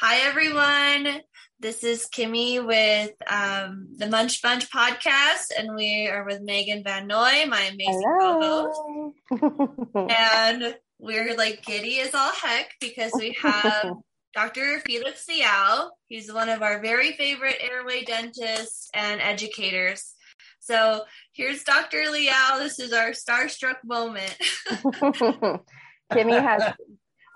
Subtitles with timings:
[0.00, 1.22] Hi, everyone.
[1.58, 7.08] This is Kimmy with um, the Munch Bunch podcast, and we are with Megan Van
[7.08, 8.70] Noy, my amazing co
[9.32, 9.90] host.
[10.08, 13.94] and we're like giddy as all heck because we have
[14.36, 14.78] Dr.
[14.86, 15.90] Felix Liao.
[16.06, 20.14] He's one of our very favorite airway dentists and educators.
[20.60, 21.02] So
[21.32, 22.04] here's Dr.
[22.08, 22.60] Liao.
[22.60, 24.36] This is our starstruck moment.
[26.12, 26.72] Kimmy has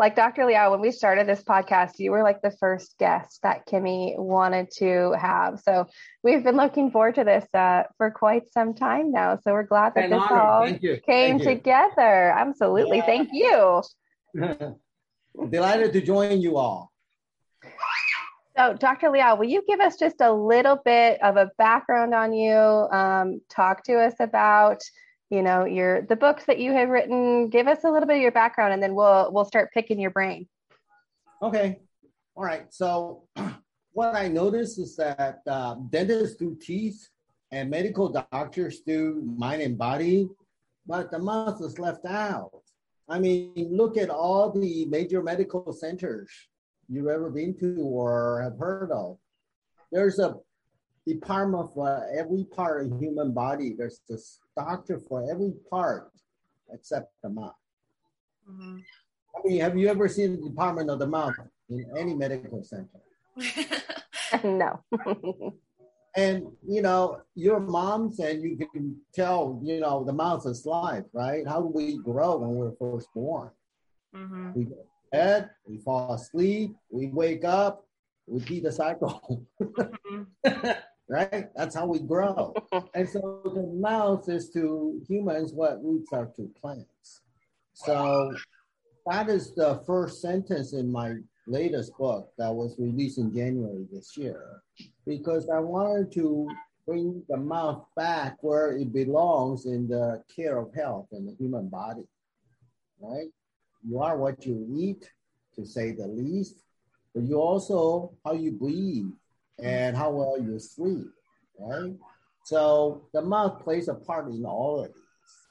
[0.03, 0.47] like Dr.
[0.47, 4.69] Liao, when we started this podcast, you were like the first guest that Kimmy wanted
[4.79, 5.61] to have.
[5.61, 5.87] So
[6.25, 9.39] we've been looking forward to this uh, for quite some time now.
[9.45, 10.41] So we're glad that An this honor.
[10.41, 11.45] all came Thank you.
[11.45, 12.33] together.
[12.37, 12.97] Absolutely.
[12.97, 13.07] Yeah.
[13.07, 13.83] Thank you.
[15.51, 16.91] Delighted to join you all.
[18.59, 19.09] So, Dr.
[19.09, 22.53] Liao, will you give us just a little bit of a background on you?
[22.57, 24.83] Um, talk to us about,
[25.33, 27.49] you know, your the books that you have written.
[27.49, 30.11] Give us a little bit of your background, and then we'll we'll start picking your
[30.11, 30.47] brain.
[31.43, 31.81] Okay.
[32.35, 32.67] All right.
[32.69, 33.23] So,
[33.93, 37.09] what I noticed is that uh, dentists do teeth
[37.51, 40.29] and medical doctors do mind and body,
[40.87, 42.61] but the mouth is left out.
[43.09, 46.31] I mean, look at all the major medical centers
[46.91, 49.17] you've ever been to or have heard of.
[49.91, 50.37] There's a
[51.07, 53.75] department for every part of human body.
[53.77, 56.11] There's this doctor for every part
[56.73, 57.55] except the mouth.
[58.49, 58.83] Mhm.
[59.37, 61.35] I mean, have you ever seen the Department of the Mouth
[61.69, 63.01] in any medical center?
[64.45, 64.81] no.
[66.15, 71.07] And you know, your moms and you can tell, you know, the mouth is life,
[71.15, 71.43] right?
[71.49, 73.51] How do we grow when we're first born?
[74.15, 74.55] Mhm.
[74.55, 77.87] We go to bed, we fall asleep, we wake up,
[78.27, 80.27] we repeat the cycle, Mhm.
[81.09, 81.47] Right?
[81.55, 82.55] That's how we grow.
[82.95, 87.23] And so the mouth is to humans what roots are to plants.
[87.73, 88.35] So
[89.07, 91.15] that is the first sentence in my
[91.47, 94.63] latest book that was released in January this year,
[95.07, 96.49] because I wanted to
[96.87, 101.69] bring the mouth back where it belongs in the care of health in the human
[101.69, 102.07] body,
[103.01, 103.29] right?
[103.89, 105.09] You are what you eat,
[105.57, 106.63] to say the least,
[107.15, 109.13] but you also how you breathe
[109.63, 111.07] and how well you sleep,
[111.59, 111.95] right?
[112.45, 114.97] So the mouth plays a part in all of these.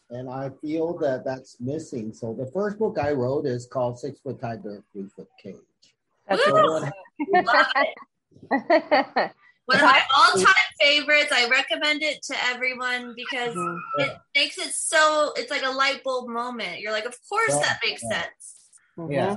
[0.09, 2.11] And I feel that that's missing.
[2.13, 5.55] So the first book I wrote is called Six Foot Tiger, Three Foot Cage.
[6.27, 6.51] That's Woo!
[6.51, 6.91] So Love
[7.45, 7.75] what-
[8.51, 9.31] it.
[9.65, 11.31] One of my all-time favorites.
[11.31, 13.77] I recommend it to everyone because Mhm.
[13.99, 16.81] it makes it so it's like a light bulb moment.
[16.81, 17.59] You're like, of course Yeah.
[17.61, 18.09] that makes Yeah.
[18.21, 18.69] sense.
[19.09, 19.35] Yeah.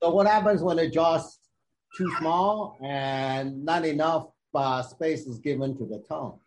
[0.00, 1.40] So what happens when the jaw's
[1.96, 6.38] too small and not enough uh, space is given to the tongue?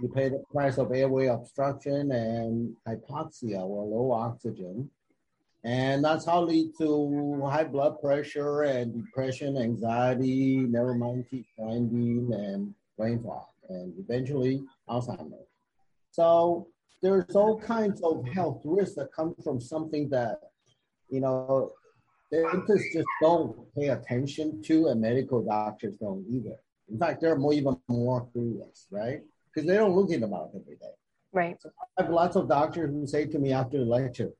[0.00, 4.90] You pay the price of airway obstruction and hypoxia or low oxygen.
[5.62, 12.32] And that's how lead to high blood pressure and depression, anxiety, never mind teeth grinding
[12.34, 15.48] and brain fog, and eventually Alzheimer's.
[16.10, 16.68] So
[17.00, 20.38] there's all kinds of health risks that come from something that,
[21.08, 21.72] you know,
[22.30, 26.56] dentists just don't pay attention to, and medical doctors don't either.
[26.90, 29.22] In fact, they're more even more clueless, right?
[29.52, 30.92] Because they don't look in the mouth every day.
[31.32, 31.56] Right.
[31.98, 34.30] I have lots of doctors who say to me after the lecture,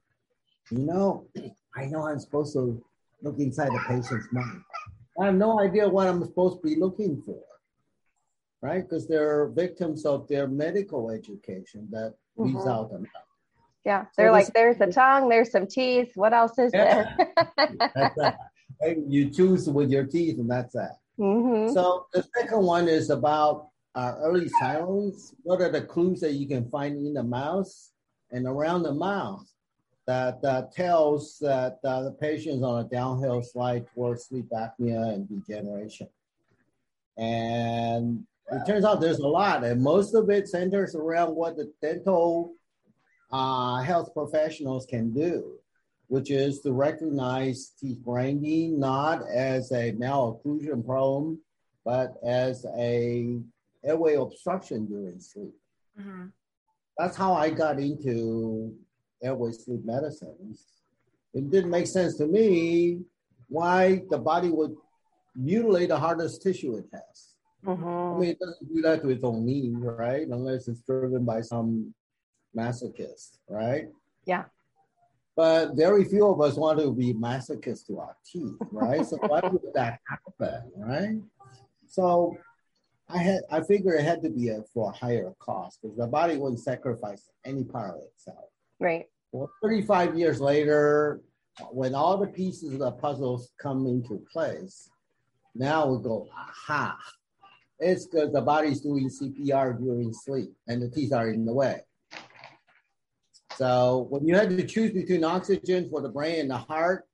[0.71, 1.27] you know,
[1.77, 2.83] I know I'm supposed to
[3.23, 4.63] look inside the patient's mouth.
[5.21, 7.41] I have no idea what I'm supposed to be looking for,
[8.61, 8.83] right?
[8.83, 12.71] Because they're victims of their medical education that leaves Mhm.
[12.71, 13.09] out the mouth.
[13.85, 14.07] Yeah.
[14.17, 16.13] They're like, this- there's the tongue, there's some teeth.
[16.15, 17.15] What else is Yeah.
[17.17, 17.89] there?
[17.95, 18.39] That's that.
[18.81, 20.99] And you choose with your teeth, and that's that.
[21.17, 25.35] hmm So the second one is about uh, Early Sirens.
[25.45, 27.71] What are the clues that you can find in the mouth
[28.33, 29.47] and around the mouth
[30.07, 35.29] that uh, tells that uh, the patient's on a downhill slide towards sleep apnea and
[35.29, 36.09] degeneration?
[37.17, 41.73] And it turns out there's a lot, and most of it centers around what the
[41.81, 42.55] dental
[43.35, 45.59] uh, health professionals can do,
[46.07, 51.41] which is to recognize teeth grinding not as a malocclusion problem,
[51.85, 53.41] but as a
[53.85, 55.55] airway obstruction during sleep.
[55.99, 56.31] Mhm.
[56.97, 58.73] That's how I got into
[59.21, 60.57] airway sleep medicine.
[61.33, 63.01] It didn't make sense to me
[63.49, 64.77] why the body would
[65.35, 67.35] mutilate the hardest tissue it has.
[67.67, 70.27] I hmm mean, it doesn't do that to its own needs, right?
[70.29, 71.93] Unless it's driven by some
[72.57, 73.89] masochist, right?
[74.27, 74.45] Yeah.
[75.37, 79.05] But very few of us want to be masochists to our teeth, right?
[79.05, 81.21] so why would that happen, right?
[81.89, 82.37] So
[83.09, 86.07] I had I figured it had to be a, for a higher cost because the
[86.07, 88.49] body wouldn't sacrifice any part of itself.
[88.81, 89.07] Right.
[89.33, 91.21] Well, 35 years later,
[91.71, 94.89] when all the pieces of the puzzles come into place,
[95.55, 96.97] Now we go, aha.
[97.79, 101.81] It's because the body's doing CPR during sleep and the teeth are in the way.
[103.57, 107.05] So when you had to choose between oxygen for the brain and the heart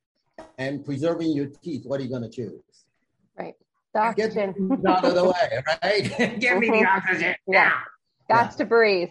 [0.58, 2.62] and preserving your teeth, what are you going to choose?
[3.38, 3.54] Right.
[3.92, 4.68] The oxygen.
[4.68, 6.38] Get out of the way, right?
[6.40, 7.34] Give me the oxygen.
[7.46, 7.72] Yeah.
[8.28, 8.56] Got yeah.
[8.56, 9.10] to breathe.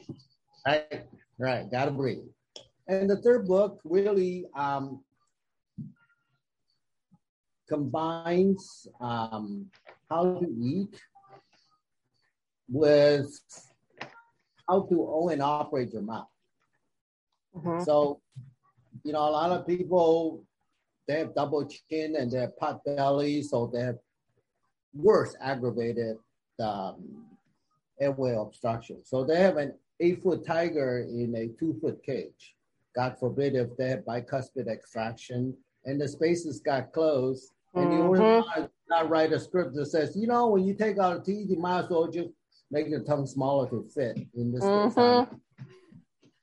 [0.65, 1.05] Right,
[1.37, 1.69] right.
[1.69, 2.25] Got to breathe.
[2.87, 5.03] And the third book really um,
[7.67, 9.67] combines um,
[10.09, 10.99] how to eat
[12.67, 13.29] with
[14.67, 16.27] how to own and operate your mouth.
[17.55, 17.83] Mm-hmm.
[17.83, 18.21] So,
[19.03, 20.43] you know, a lot of people
[21.07, 23.97] they have double chin and they have pot belly, so they have
[24.93, 26.17] worse aggravated
[26.63, 27.25] um,
[27.99, 28.97] airway obstruction.
[29.03, 32.55] So they have an eight foot tiger in a two foot cage.
[32.95, 35.55] God forbid if they have bicuspid extraction
[35.85, 37.51] and the spaces got closed.
[37.73, 37.97] And mm-hmm.
[37.97, 41.21] you want not write a script that says, you know, when you take out a
[41.23, 42.29] teeth, you might as well just
[42.71, 45.35] make your tongue smaller to fit in this mm-hmm.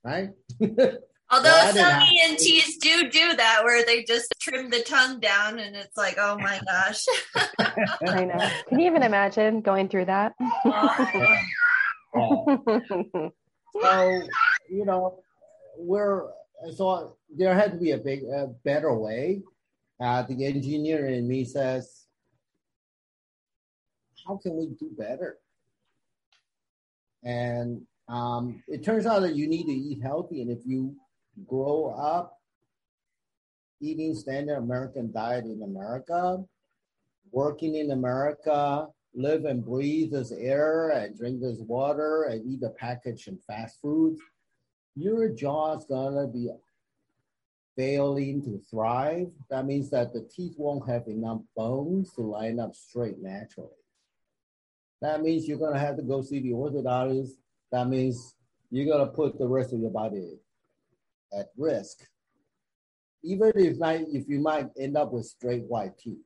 [0.07, 0.31] Right?
[1.29, 5.75] Although well, some ENTs do do that, where they just trim the tongue down, and
[5.75, 7.05] it's like, oh my gosh.
[8.07, 8.49] I know.
[8.69, 10.35] Can you even imagine going through that?
[13.83, 14.23] so
[14.71, 15.19] you know,
[15.77, 16.29] we're
[16.77, 19.43] so there had to be a big, a better way.
[20.01, 22.05] Uh, the engineer in me says,
[24.25, 25.39] "How can we do better?"
[27.25, 30.95] And um, it turns out that you need to eat healthy, and if you
[31.47, 32.39] grow up
[33.81, 36.43] eating standard American diet in America,
[37.31, 42.71] working in America, live and breathe this air and drink this water and eat the
[42.71, 44.21] packaged and fast foods,
[44.95, 46.51] your jaw's gonna be
[47.77, 49.31] failing to thrive.
[49.51, 53.71] That means that the teeth won't have enough bones to line up straight naturally.
[55.03, 57.33] That means you're gonna have to go see the orthodontist.
[57.73, 58.35] That means
[58.71, 60.39] you're gonna put the rest of your body
[61.37, 61.99] at risk,
[63.23, 66.19] even if not, if you might end up with straight white teeth.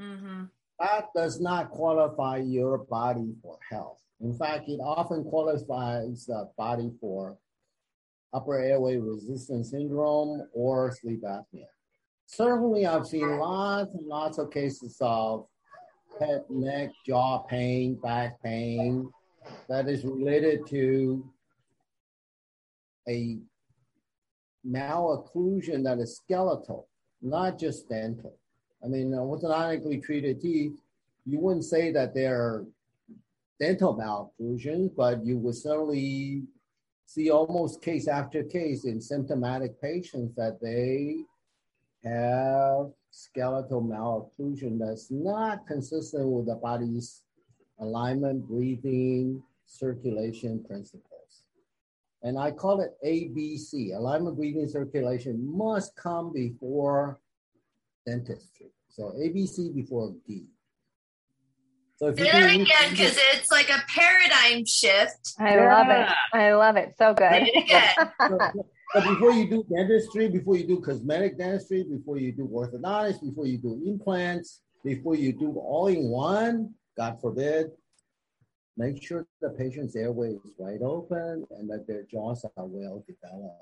[0.00, 0.44] Mm-hmm.
[0.80, 4.00] That does not qualify your body for health.
[4.20, 7.36] In fact, it often qualifies the body for
[8.32, 11.66] upper airway resistance syndrome or sleep apnea.
[12.26, 15.46] Certainly, I've seen lots and lots of cases of
[16.20, 19.10] head, neck, jaw pain, back pain
[19.68, 21.24] that is related to
[23.08, 23.38] a
[24.66, 26.88] malocclusion that is skeletal,
[27.22, 28.36] not just dental.
[28.84, 30.80] I mean, uh, orthodontically treated teeth,
[31.26, 32.64] you wouldn't say that they're
[33.60, 36.44] dental malocclusions, but you would certainly
[37.06, 41.16] see almost case after case in symptomatic patients that they
[42.04, 47.22] have skeletal malocclusion that's not consistent with the body's
[47.80, 51.44] alignment, breathing, circulation principles.
[52.22, 57.20] And I call it ABC, alignment, breathing, circulation must come before
[58.04, 58.72] dentistry.
[58.88, 60.46] So ABC before D.
[61.96, 65.34] So if Say that again because it's like a paradigm shift.
[65.38, 65.76] I yeah.
[65.76, 66.08] love it.
[66.32, 66.94] I love it.
[66.96, 67.48] So good.
[68.94, 73.46] but before you do dentistry, before you do cosmetic dentistry, before you do orthodontics, before
[73.46, 77.70] you do implants, before you do all in one, God forbid,
[78.78, 83.56] Make sure the patient's airway is wide open and that their jaws are well developed.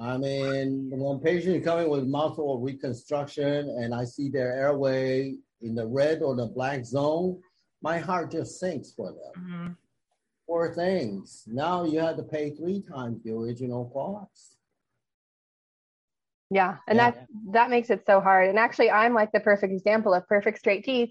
[0.00, 5.76] I mean, when patient is coming with muscle reconstruction and I see their airway in
[5.76, 7.40] the red or the black zone,
[7.82, 9.44] my heart just sinks for them.
[9.44, 9.72] Mm-hmm.
[10.48, 11.44] Poor things.
[11.46, 14.56] Now you have to pay three times the original cost.
[16.50, 17.10] Yeah, and yeah.
[17.10, 18.48] that that makes it so hard.
[18.48, 21.10] And actually, I'm like the perfect example of perfect straight teeth.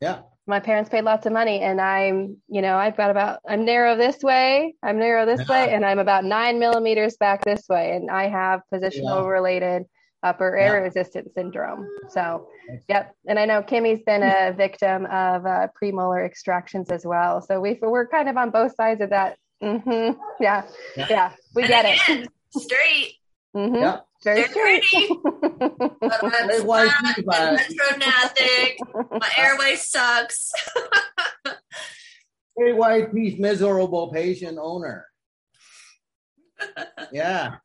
[0.00, 3.64] Yeah my parents paid lots of money and i'm you know i've got about i'm
[3.64, 5.66] narrow this way i'm narrow this yeah.
[5.66, 9.28] way and i'm about nine millimeters back this way and i have positional yeah.
[9.28, 9.84] related
[10.22, 10.82] upper air yeah.
[10.82, 12.48] resistance syndrome so
[12.88, 17.60] yep and i know kimmy's been a victim of uh, premolar extractions as well so
[17.60, 20.18] we we are kind of on both sides of that mm-hmm.
[20.40, 22.28] yeah yeah we and get again, it
[22.60, 23.14] straight
[23.54, 23.98] mm-hmm.
[24.24, 24.34] Yeah.
[24.34, 25.08] Very They're pretty.
[26.00, 28.78] but I'm retrognathic.
[29.10, 30.52] My airway sucks.
[32.58, 35.06] Very white piece, miserable patient owner.
[37.12, 37.56] Yeah.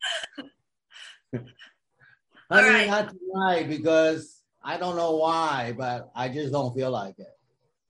[2.49, 2.87] I mean, right.
[2.87, 7.27] not to lie because I don't know why, but I just don't feel like it.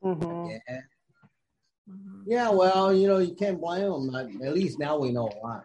[0.03, 0.51] Mm-hmm.
[0.51, 0.79] Yeah.
[1.89, 2.21] Mm-hmm.
[2.25, 4.41] yeah, well, you know, you can't blame them.
[4.41, 5.59] At least now we know why.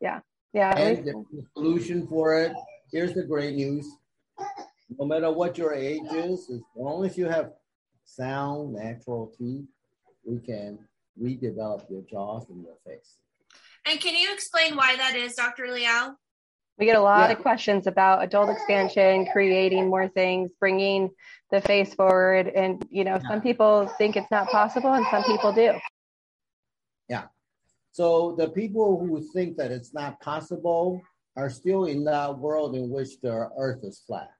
[0.00, 0.20] Yeah.
[0.52, 0.76] Yeah.
[0.76, 2.52] And the solution for it.
[2.90, 3.86] Here's the great news.
[4.98, 7.52] no matter what your age is, as long as you have
[8.04, 9.66] sound, natural teeth,
[10.24, 10.78] we can
[11.20, 13.16] redevelop your jaws and your face.
[13.86, 15.66] And can you explain why that is, Dr.
[15.70, 16.14] Liao?
[16.78, 17.36] We get a lot Yeah.
[17.36, 21.10] of questions about adult expansion, creating more things, bringing
[21.50, 22.48] the face forward.
[22.48, 25.72] And, you know, some people think it's not possible and some people do.
[27.98, 31.02] So the people who think that it's not possible
[31.36, 34.30] are still in that world in which the earth is flat.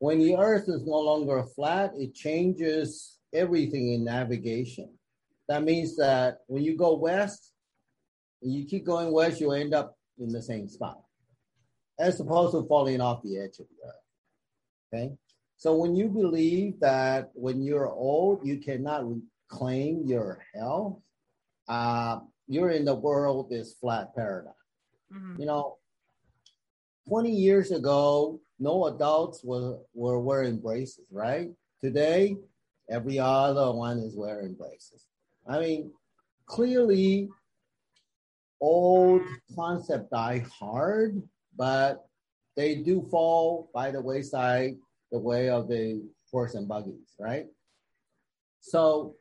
[0.00, 4.92] When the earth is no longer flat, it changes everything in navigation.
[5.48, 7.52] That means that when you go west,
[8.42, 11.00] and you keep going west, you'll end up in the same spot,
[12.00, 14.92] as opposed to falling off the edge of the earth.
[14.92, 15.14] Okay?
[15.58, 20.98] So when you believe that when you're old, you cannot reclaim your health,
[21.68, 24.52] uh, you're in the world is flat paradigm.
[25.12, 25.38] Mhm.
[25.38, 25.78] You know,
[27.08, 31.50] 20 years ago, no adults were, were wearing braces, right?
[31.80, 32.36] Today,
[32.88, 35.06] every other one is wearing braces.
[35.46, 35.92] I mean,
[36.46, 37.28] clearly,
[38.60, 39.22] old
[39.54, 41.22] concept die hard,
[41.56, 42.08] but
[42.56, 44.76] they do fall by the wayside
[45.12, 47.46] the way of the horse and buggies, right?
[48.60, 49.14] So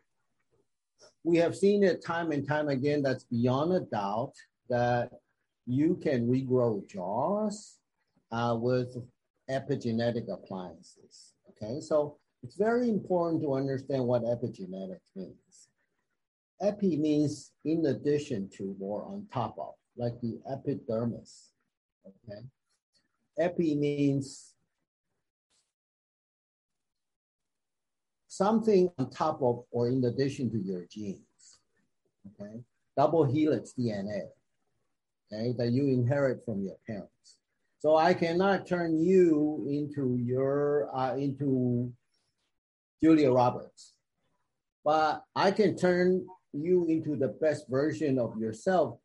[1.25, 4.33] we have seen it time and time again that's beyond a doubt
[4.69, 5.09] that
[5.65, 7.79] you can regrow jaws
[8.31, 8.95] uh, with
[9.49, 11.33] epigenetic appliances.
[11.49, 15.69] Okay, so it's very important to understand what epigenetics means.
[16.61, 21.53] Epi means in addition to or on top of, like the epidermis.
[22.05, 22.41] Okay,
[23.39, 24.54] epi means
[28.35, 31.59] something on top of or in addition to your genes.
[32.27, 32.61] Okay,
[32.97, 34.29] double helix DNA.
[35.31, 37.37] Okay, that you inherit from your parents.
[37.79, 41.91] So I cannot turn you into your uh, into
[43.01, 43.93] Julia Roberts,
[44.83, 48.97] but I can turn you into the best version of yourself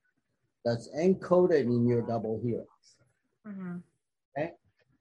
[0.65, 2.97] that's encoded in your double helix.
[3.47, 3.83] Mhm.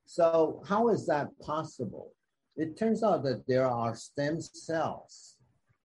[0.05, 2.13] So how is that possible?
[2.59, 5.37] It turns out that there are stem cells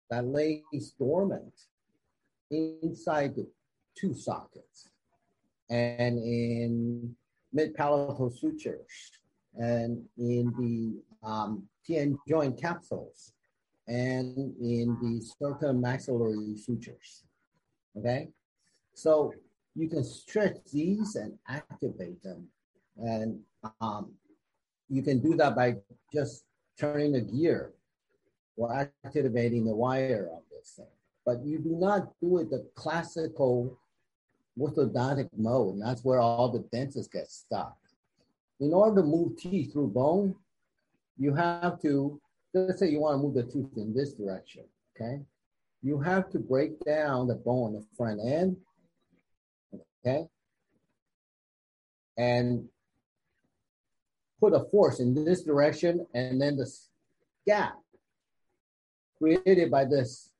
[0.09, 0.63] that lay
[1.01, 1.53] dormant
[2.49, 3.49] inside the
[3.99, 4.89] tooth sockets
[5.69, 7.17] and in
[7.53, 9.11] mid-palatal sutures
[9.59, 13.33] and in the um, TM joint capsules
[13.89, 17.25] and in the circummaxillary sutures.
[17.99, 18.29] Okay,
[18.95, 19.35] so
[19.75, 22.47] you can stretch these and activate them,
[22.97, 23.41] and
[23.81, 24.13] um,
[24.89, 25.75] you can do that by
[26.15, 26.45] just
[26.81, 27.73] turning the gear
[28.57, 30.87] or activating the wire of this thing.
[31.27, 33.79] But you do not do it the classical
[34.59, 35.75] orthodontic mode.
[35.75, 37.77] And that's where all the dentists get stuck.
[38.61, 40.35] In order to move teeth through bone,
[41.19, 42.21] you have to,
[42.55, 45.21] let's say you want to move the tooth in this direction, okay?
[45.83, 48.57] You have to break down the bone on the front end,
[50.05, 50.27] okay?
[52.17, 52.69] And
[54.41, 56.71] put a force in this direction, and then the
[57.47, 57.75] gap
[59.19, 60.31] created by this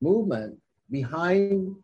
[0.00, 0.58] movement
[0.90, 1.76] behind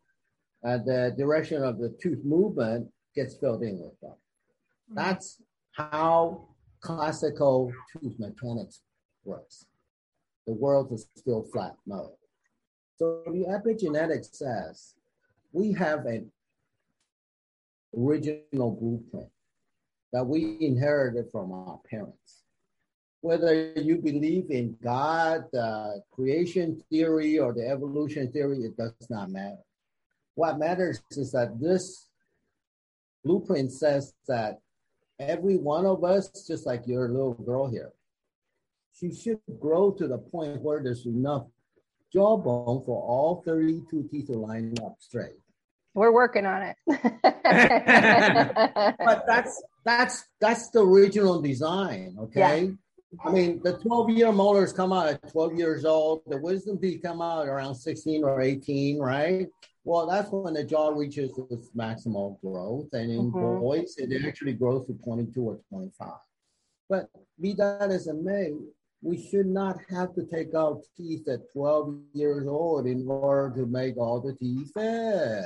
[0.64, 4.14] uh, the direction of the tooth movement gets filled in with them.
[4.94, 6.48] That's how
[6.80, 8.80] classical tooth mechanics
[9.24, 9.66] works.
[10.46, 12.10] The world is still flat mode.
[12.96, 14.94] So the epigenetics says
[15.52, 16.30] we have an
[17.96, 19.30] original blueprint
[20.14, 22.44] that we inherited from our parents.
[23.20, 29.32] Whether you believe in God, uh, creation theory, or the evolution theory, it does not
[29.32, 29.58] matter.
[30.36, 32.10] What matters is that this
[33.24, 34.60] blueprint says that
[35.18, 37.90] every one of us, just like your little girl here,
[38.92, 41.46] she should grow to the point where there's enough
[42.12, 45.40] jawbone for all 32 teeth to line up straight.
[45.94, 46.76] We're working on it.
[48.98, 52.72] but that's that's that's the original design okay?
[53.24, 56.22] I mean the 12 year molars come out at 12 years old.
[56.26, 59.46] The wisdom teeth come out around 16 or 18 right?
[59.84, 63.60] Well that's when the jaw reaches its maximal growth and in Mhm.
[63.60, 66.12] boys it actually grows to 22 or 25
[66.88, 67.08] but
[67.40, 68.52] be that as it may
[69.02, 73.66] we should not have to take out teeth at 12 years old in order to
[73.66, 75.44] make all the teeth fit.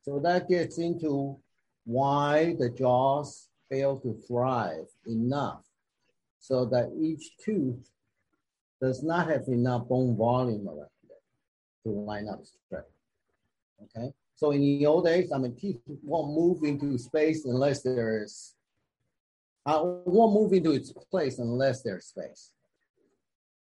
[0.00, 1.36] So that gets into
[1.84, 5.62] why the jaws fail to thrive enough
[6.38, 7.90] so that each tooth
[8.80, 12.82] does not have enough bone volume around it to line up straight.
[13.82, 18.22] Okay, so in the old days, I mean, teeth won't move into space unless there
[18.22, 18.54] is
[19.66, 22.52] uh, won't move into its place unless there's space.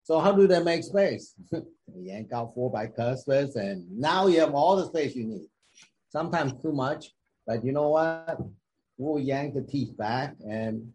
[0.04, 1.34] So how do they make space?
[1.96, 5.48] yank out four by bicuspids, and now you have all the space you need.
[6.10, 7.14] Sometimes too much,
[7.46, 8.40] but you know what?
[8.98, 10.94] We'll yank the teeth back and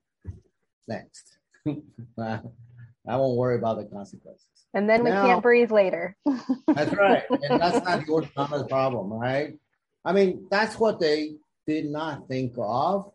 [0.88, 1.38] next.
[1.66, 4.46] I won't worry about the consequences.
[4.74, 6.16] And then we now, can't breathe later.
[6.68, 7.24] that's right.
[7.30, 9.58] And that's not the orthodontist problem, right?
[10.04, 13.10] I mean, that's what they did not think of.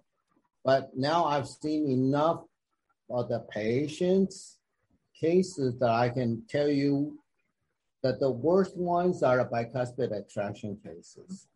[0.64, 2.44] But now I've seen enough
[3.10, 4.58] of the patients'
[5.20, 7.18] cases that I can tell you
[8.04, 11.48] that the worst ones are bicuspid extraction cases.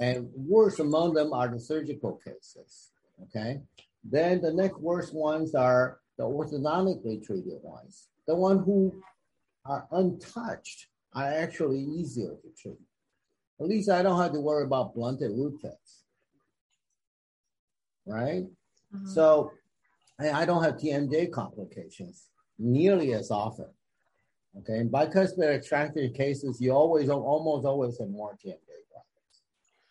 [0.00, 2.90] And worst among them are the surgical cases.
[3.24, 3.60] Okay.
[4.02, 8.08] Then the next worst ones are the orthodontically treated ones.
[8.26, 9.02] The one who
[9.66, 12.80] are untouched are actually easier to treat.
[13.60, 16.04] At least I don't have to worry about blunted root tips.
[18.06, 18.46] Right?
[18.94, 19.06] Mm-hmm.
[19.06, 19.52] So
[20.18, 22.28] I don't have TMJ complications
[22.58, 23.66] nearly as often.
[24.58, 28.56] Okay, in bicuspid extracted cases, you always almost always have more TMJ.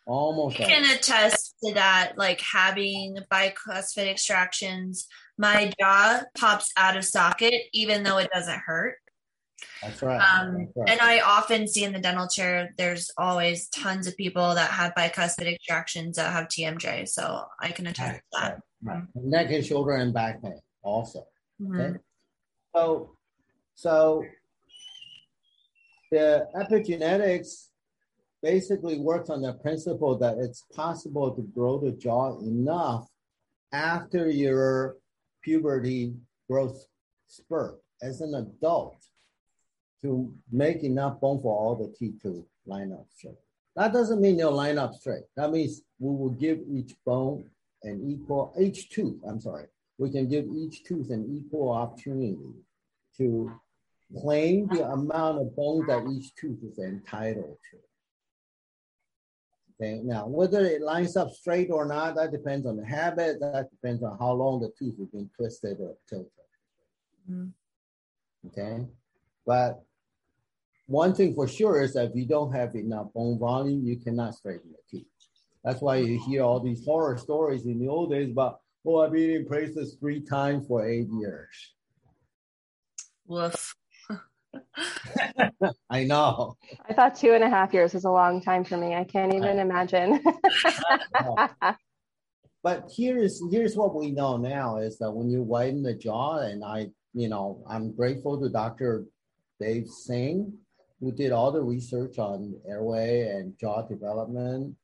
[0.05, 0.59] Almost.
[0.59, 2.13] I can attest to that.
[2.17, 8.95] Like having bicuspid extractions, my jaw pops out of socket even though it doesn't hurt.
[9.81, 10.19] That's right.
[10.19, 10.89] Um, That's right.
[10.89, 14.93] And I often see in the dental chair, there's always tons of people that have
[14.95, 17.07] bicuspid extractions that have TMJ.
[17.07, 18.59] So I can attest right, to that.
[18.81, 19.03] Right, right.
[19.15, 21.25] Neck and shoulder and back pain also.
[21.61, 21.79] Mm-hmm.
[21.79, 21.99] Okay.
[22.75, 23.11] So,
[23.75, 24.23] so
[26.11, 27.68] the epigenetics
[28.41, 33.07] basically works on the principle that it's possible to grow the jaw enough
[33.71, 34.97] after your
[35.43, 36.13] puberty
[36.49, 36.85] growth
[37.27, 38.95] spurt as an adult
[40.01, 43.35] to make enough bone for all the teeth to line up straight.
[43.75, 45.23] That doesn't mean they'll line up straight.
[45.35, 47.49] That means we will give each bone
[47.83, 49.65] an equal, each tooth, I'm sorry,
[49.97, 52.37] we can give each tooth an equal opportunity
[53.17, 53.51] to
[54.21, 57.77] claim the amount of bone that each tooth is entitled to.
[59.81, 63.69] Okay, now whether it lines up straight or not, that depends on the habit, that
[63.69, 66.31] depends on how long the tooth has been twisted or tilted.
[67.31, 67.51] Mm.
[68.47, 68.85] Okay,
[69.45, 69.81] but
[70.87, 74.35] one thing for sure is that if you don't have enough bone volume, you cannot
[74.35, 75.07] straighten the teeth.
[75.63, 79.11] That's why you hear all these horror stories in the old days about, oh, I've
[79.11, 81.73] been in braces three times for eight years.
[83.27, 83.75] Woof.
[85.89, 86.55] I know.
[86.87, 88.95] I thought two and a half years was a long time for me.
[88.95, 90.23] I can't even imagine.
[92.63, 96.63] but here's here's what we know now is that when you widen the jaw, and
[96.63, 99.05] I, you know, I'm grateful to Dr.
[99.59, 100.53] Dave Singh
[100.99, 104.75] who did all the research on airway and jaw development.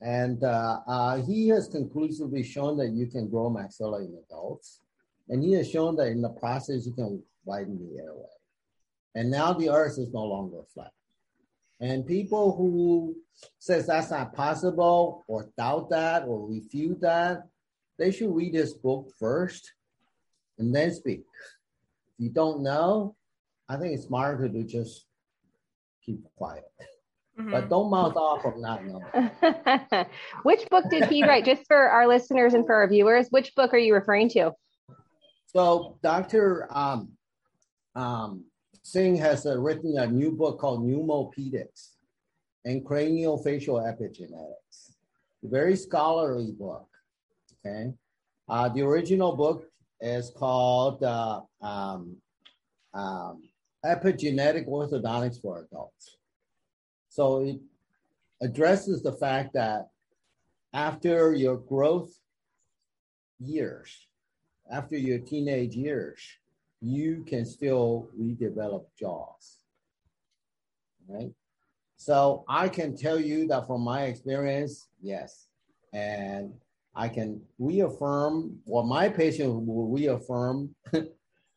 [0.00, 4.80] And uh, uh, he has conclusively shown that you can grow maxilla in adults.
[5.28, 8.35] And he has shown that in the process, you can widen the airway.
[9.16, 10.92] And now the earth is no longer flat.
[11.80, 13.16] And people who
[13.58, 17.44] says that's not possible or doubt that or refute that,
[17.98, 19.72] they should read this book first
[20.58, 21.24] and then speak.
[22.08, 23.16] If you don't know,
[23.70, 25.06] I think it's smarter to just
[26.04, 26.64] keep quiet.
[27.38, 27.52] Mm-hmm.
[27.52, 29.30] But don't mouth off of not knowing.
[30.42, 31.46] which book did he write?
[31.46, 34.52] Just for our listeners and for our viewers, which book are you referring to?
[35.46, 36.68] So Dr.
[36.70, 37.12] Um,
[37.94, 38.44] um,
[38.86, 41.94] Singh has uh, written a new book called Pneumopedics
[42.64, 44.92] and Craniofacial Epigenetics.
[45.42, 46.86] Very scholarly book.
[47.66, 47.92] Okay.
[48.48, 49.64] Uh, the original book
[50.00, 52.16] is called uh, um,
[52.94, 53.42] um,
[53.84, 56.18] epigenetic orthodontics for adults.
[57.08, 57.58] So it
[58.40, 59.88] addresses the fact that
[60.72, 62.14] after your growth
[63.40, 64.06] years,
[64.70, 66.20] after your teenage years,
[66.80, 69.58] you can still redevelop jaws.
[71.08, 71.32] Right?
[71.96, 75.48] So I can tell you that from my experience, yes.
[75.92, 76.52] And
[76.94, 80.74] I can reaffirm what my patient will reaffirm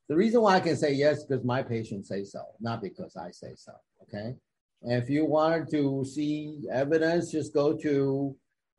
[0.09, 3.29] The reason why I can say yes because my patients say so, not because I
[3.29, 3.73] say so.
[4.01, 4.35] Okay.
[4.81, 8.35] And if you wanted to see evidence, just go to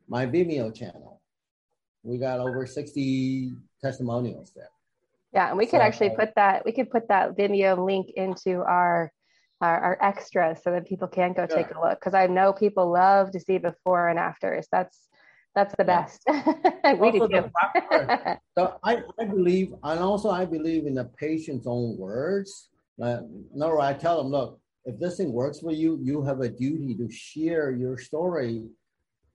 [0.09, 1.21] my Vimeo channel.
[2.03, 4.71] We got over 60 testimonials there.
[5.33, 8.61] Yeah, and we could so, actually put that we could put that Vimeo link into
[8.61, 9.11] our
[9.61, 11.57] our, our extras so that people can go sure.
[11.57, 14.67] take a look because I know people love to see before and afters.
[14.71, 15.07] That's
[15.55, 16.23] that's the best.
[16.99, 17.51] we do too.
[18.57, 22.69] so I, I believe, and also I believe in the patient's own words.
[23.01, 23.21] Uh,
[23.53, 26.95] no, I tell them, look, if this thing works for you, you have a duty
[26.95, 28.63] to share your story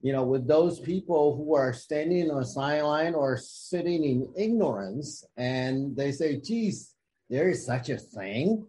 [0.00, 5.24] you know, with those people who are standing on a sideline or sitting in ignorance
[5.36, 6.94] and they say, geez,
[7.30, 8.66] there is such a thing.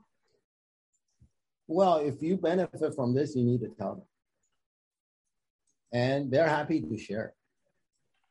[1.68, 4.06] Well, if you benefit from this, you need to tell them.
[5.92, 7.34] And they're happy to share.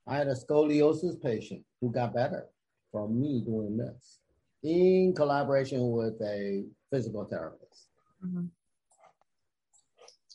[0.07, 2.47] I had a scoliosis patient who got better
[2.93, 4.21] from me doing this
[4.63, 7.89] in collaboration with a physical therapist.
[8.25, 8.47] Mm-hmm.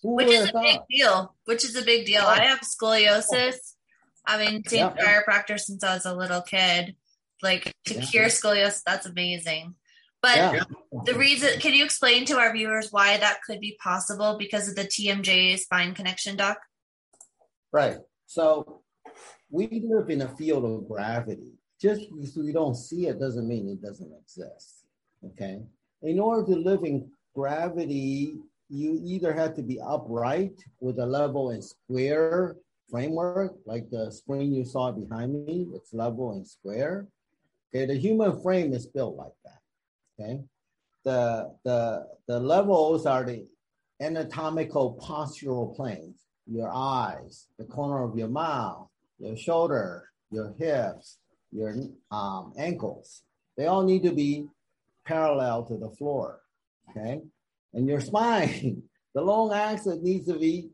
[0.04, 0.64] Which is a thought?
[0.64, 1.36] big deal.
[1.46, 2.24] Which is a big deal.
[2.24, 3.56] I have scoliosis.
[4.26, 4.94] I mean, seen yeah.
[4.94, 6.96] chiropractor since I was a little kid.
[7.42, 8.06] Like to yeah.
[8.06, 9.76] cure scoliosis, that's amazing.
[10.22, 10.64] But yeah.
[11.06, 14.76] the reason, can you explain to our viewers why that could be possible because of
[14.76, 16.60] the TMJ spine connection, doc?
[17.72, 17.98] Right.
[18.28, 18.84] So
[19.50, 21.54] we live in a field of gravity.
[21.82, 24.86] Just because we don't see it doesn't mean it doesn't exist.
[25.26, 25.64] Okay.
[26.04, 28.36] In order to live in gravity,
[28.72, 32.56] you either have to be upright with a level and square
[32.90, 37.08] framework, like the screen you saw behind me, it's level and square.
[37.70, 39.60] Okay, the human frame is built like that.
[40.20, 40.40] Okay,
[41.04, 43.46] the the the levels are the
[44.00, 46.22] anatomical postural planes.
[46.48, 48.88] Your eyes, the corner of your mouth,
[49.20, 51.20] your shoulder, your hips,
[51.52, 51.76] your
[52.10, 53.24] um, ankles.
[53.58, 54.48] They all need to be
[55.06, 56.40] parallel to the floor.
[56.90, 57.22] Okay,
[57.74, 58.84] and your spine,
[59.16, 60.70] the long axis needs to be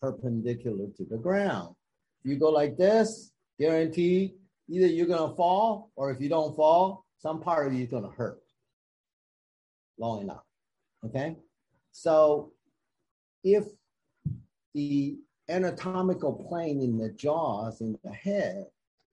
[0.00, 1.74] perpendicular to the ground.
[2.24, 4.32] If you go like this, guaranteed
[4.68, 8.10] either you're gonna fall, or if you don't fall, some part of you is gonna
[8.10, 8.40] hurt
[9.98, 10.44] long enough.
[11.04, 11.36] Okay,
[11.92, 12.52] so
[13.44, 13.64] if
[14.74, 18.66] the anatomical plane in the jaws in the head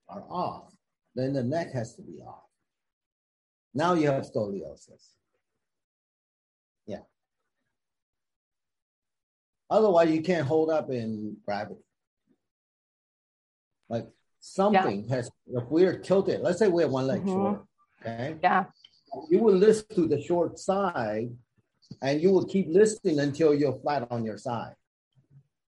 [0.08, 0.74] are off,
[1.14, 2.42] then the neck has to be off.
[3.74, 5.14] Now you have scoliosis.
[6.86, 7.00] Yeah.
[9.70, 11.80] Otherwise, you can't hold up in gravity.
[13.88, 14.06] Like
[14.40, 15.16] something yeah.
[15.16, 17.30] has, if we're tilted, let's say we have one leg mm-hmm.
[17.30, 17.64] short,
[18.00, 18.36] okay?
[18.42, 18.64] Yeah.
[19.30, 21.30] You will lift to the short side
[22.02, 24.74] and you will keep lifting until you're flat on your side.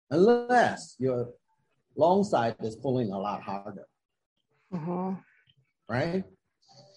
[0.10, 1.30] Unless your
[1.96, 3.88] long side is pulling a lot harder.
[4.74, 5.14] Mm-hmm.
[5.88, 6.24] Right?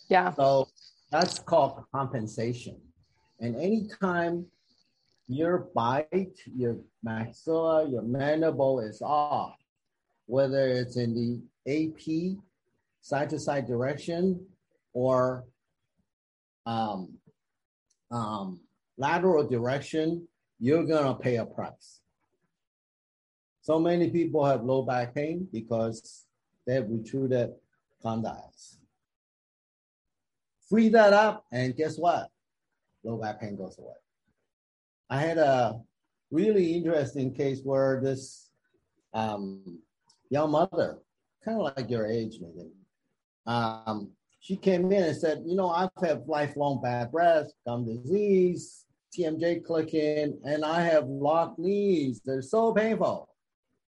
[0.08, 0.32] Yeah.
[0.32, 0.68] So
[1.11, 2.80] that's called compensation.
[3.40, 4.46] And anytime
[5.28, 9.56] your bite, your maxilla, your mandible is off,
[10.26, 12.38] whether it's in the AP,
[13.02, 14.44] side to side direction,
[14.94, 15.44] or
[16.66, 17.12] um,
[18.10, 18.60] um,
[18.96, 20.26] lateral direction,
[20.58, 22.00] you're gonna pay a price.
[23.60, 26.26] So many people have low back pain because
[26.66, 27.52] they have retruded
[28.02, 28.78] condyles.
[30.68, 32.30] Free that up, and guess what?
[33.04, 33.94] low back pain goes away.
[35.11, 35.81] I had a
[36.31, 38.51] really interesting case where this
[39.14, 39.81] um,
[40.31, 40.99] young mother,
[41.44, 42.71] kind of like your age, maybe,
[43.47, 48.85] um, she came in and said, You know, I've had lifelong bad breath, gum disease,
[49.16, 52.21] TMJ clicking, and I have locked knees.
[52.25, 53.29] They're so painful.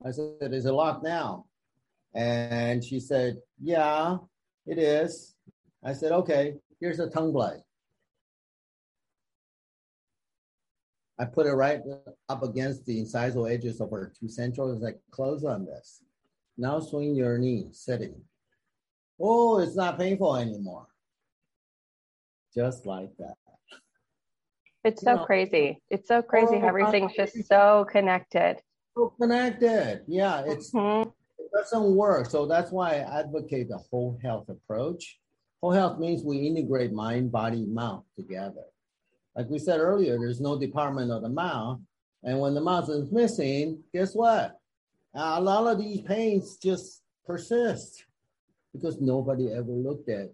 [0.05, 1.47] I said, Is it locked now?
[2.15, 4.19] And she said, Yeah,
[4.67, 5.35] it is.
[5.85, 7.63] I said, Okay, here's a tongue blade.
[11.19, 11.81] I put it right
[12.29, 14.83] up against the incisal edges of her two central centrals.
[14.83, 16.03] Like, close on this.
[16.59, 18.21] Now swing your knee, sitting.
[19.21, 20.87] Oh, it's not painful anymore.
[22.53, 23.35] Just like that.
[24.83, 25.81] It's so know, crazy.
[25.89, 28.59] It's so crazy how everything's just so connected.
[28.97, 30.03] So connected.
[30.07, 31.09] Yeah, it's mm-hmm.
[31.39, 32.29] it doesn't work.
[32.29, 35.19] So that's why I advocate the whole health approach.
[35.63, 38.65] Whole health means we integrate mind, body, mouth together
[39.37, 41.81] like we said earlier, there's no department of the mouth.
[42.23, 44.59] And when the mouth is missing, guess what?
[45.15, 48.05] A lot of these pains just persist
[48.73, 50.33] because nobody ever looked at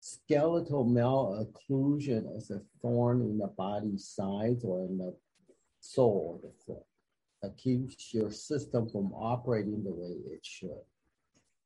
[0.00, 5.14] skeletal malocclusion as a thorn in the body sides or in the
[5.80, 6.54] soul
[7.42, 10.84] that keeps your system from operating the way it should.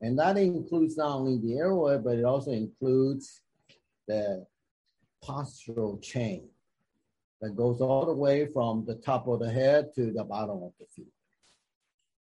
[0.01, 3.43] And that includes not only the airway, but it also includes
[4.07, 4.47] the
[5.27, 6.49] postural chain
[7.41, 10.73] that goes all the way from the top of the head to the bottom of
[10.79, 11.13] the feet.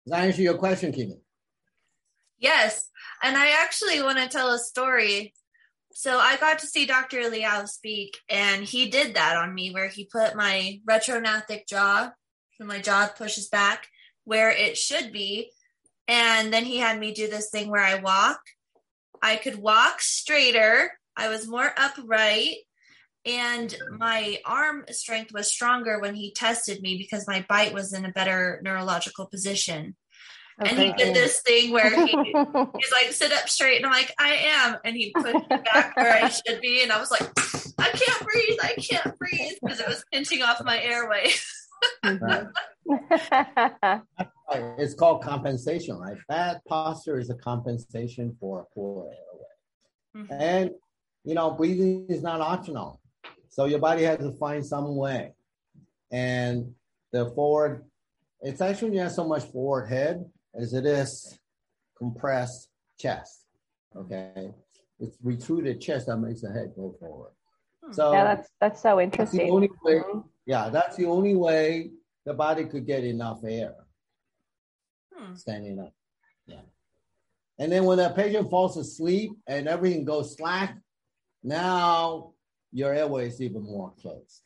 [0.05, 1.19] Does that answer your question, Kimmy?
[2.39, 2.89] Yes.
[3.23, 5.33] And I actually want to tell a story.
[5.93, 7.29] So I got to see Dr.
[7.29, 12.11] Liao speak, and he did that on me where he put my retrognathic jaw,
[12.57, 13.87] so my jaw pushes back
[14.25, 15.51] where it should be.
[16.07, 18.39] And then he had me do this thing where I walk.
[19.21, 20.91] I could walk straighter.
[21.15, 22.57] I was more upright
[23.25, 28.05] and my arm strength was stronger when he tested me because my bite was in
[28.05, 29.95] a better neurological position
[30.61, 30.69] Okay.
[30.69, 33.75] And he did this thing where he, he's like, sit up straight.
[33.77, 34.77] And I'm like, I am.
[34.85, 36.81] And he put me back where I should be.
[36.81, 37.23] And I was like,
[37.77, 38.57] I can't breathe.
[38.61, 41.31] I can't breathe because it was pinching off my airway.
[44.77, 46.15] it's called compensation, right?
[46.29, 50.25] Bad posture is a compensation for a poor airway.
[50.25, 50.41] Mm-hmm.
[50.41, 50.71] And,
[51.25, 53.01] you know, breathing is not optional.
[53.55, 55.33] So your body has to find some way.
[56.11, 56.73] And
[57.13, 57.85] the forward,
[58.41, 61.39] it's actually not so much forward head as it is
[61.97, 62.67] compressed
[62.99, 63.45] chest.
[63.95, 64.51] Okay.
[64.99, 67.31] It's retruded chest that makes the head go forward.
[67.81, 67.93] Hmm.
[67.93, 69.39] So yeah, that's that's so interesting.
[69.39, 70.19] That's only way, mm-hmm.
[70.45, 71.91] yeah, that's the only way
[72.25, 73.75] the body could get enough air.
[75.15, 75.33] Hmm.
[75.35, 75.93] Standing up.
[76.45, 76.67] Yeah.
[77.57, 80.77] And then when the patient falls asleep and everything goes slack,
[81.41, 82.33] now
[82.75, 84.41] your airway is even more closed.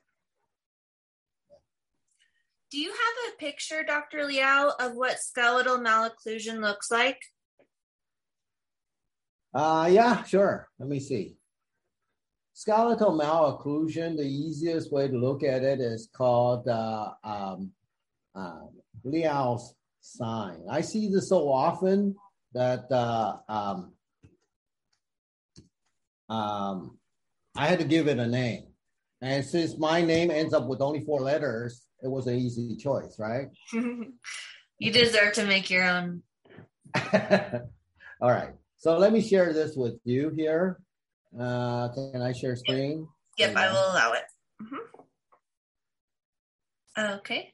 [2.70, 4.24] Do you have a picture, Dr.
[4.26, 7.20] Liao, of what skeletal malocclusion looks like?
[9.52, 10.70] Uh, yeah, sure.
[10.78, 11.38] Let me see.
[12.54, 17.72] Skeletal malocclusion, the easiest way to look at it is called uh, um,
[18.36, 18.68] uh,
[19.04, 20.62] Liao's sign.
[20.70, 22.16] I see this so often
[22.54, 23.94] that uh, um,
[26.30, 27.00] um,
[27.60, 28.64] I had to give it a name.
[29.22, 33.20] And since my name ends up with only four letters, it was an easy choice,
[33.20, 33.48] right?
[33.74, 36.24] you deserve to make your own.
[38.22, 38.54] All right.
[38.78, 40.80] So let me share this with you here.
[41.38, 43.06] Uh, can I share screen?
[43.38, 44.24] Yep, I will allow it.
[44.64, 44.86] Mm-hmm.
[47.18, 47.54] Okay.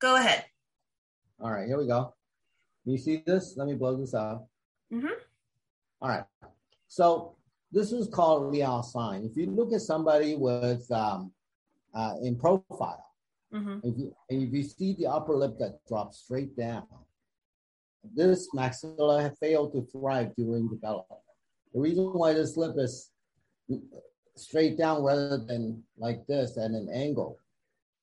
[0.00, 0.46] Go ahead.
[1.38, 2.14] All right, here we go.
[2.86, 3.58] You see this?
[3.58, 4.48] Let me blow this up.
[4.90, 5.20] Mm-hmm.
[6.00, 6.24] All right.
[6.88, 7.36] So
[7.70, 9.24] this is called Liao sign.
[9.30, 11.32] If you look at somebody with um,
[11.94, 13.04] uh, in profile,
[13.52, 13.78] mm-hmm.
[13.82, 16.86] if, you, if you see the upper lip that drops straight down,
[18.14, 21.20] this maxilla have failed to thrive during development.
[21.74, 23.10] The reason why this lip is
[24.36, 27.38] straight down rather than like this at an angle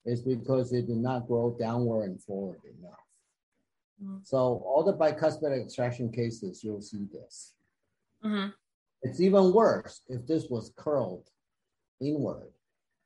[0.04, 2.92] is because it did not grow downward and forward enough.
[4.02, 4.18] Mm-hmm.
[4.22, 7.54] So all the bicuspid extraction cases, you'll see this.
[8.24, 8.50] Mm-hmm.
[9.06, 11.28] It's even worse if this was curled
[12.00, 12.50] inward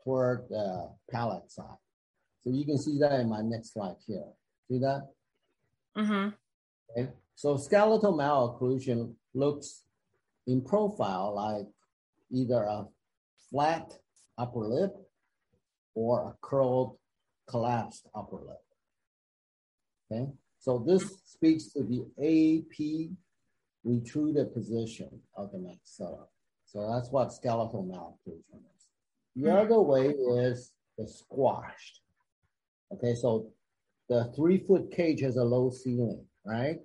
[0.02, 1.76] toward the palate side.
[2.42, 4.24] So you can see that in my next slide here.
[4.68, 5.08] See that?
[5.98, 6.28] Mm-hmm.
[6.90, 7.10] Okay.
[7.34, 9.82] So skeletal malocclusion looks
[10.46, 11.66] in profile like
[12.32, 12.86] either a
[13.50, 13.92] flat
[14.38, 14.96] upper lip
[15.94, 16.96] or a curled,
[17.46, 18.64] collapsed upper lip.
[20.10, 23.10] Okay, so this speaks to the AP
[23.84, 26.26] retruded position of the maxilla.
[26.66, 28.86] So that's what skeletal malocclusion is.
[29.36, 29.56] The hmm.
[29.56, 32.00] other way is the squashed.
[32.92, 33.50] Okay, so
[34.08, 36.78] the three foot cage has a low ceiling, right?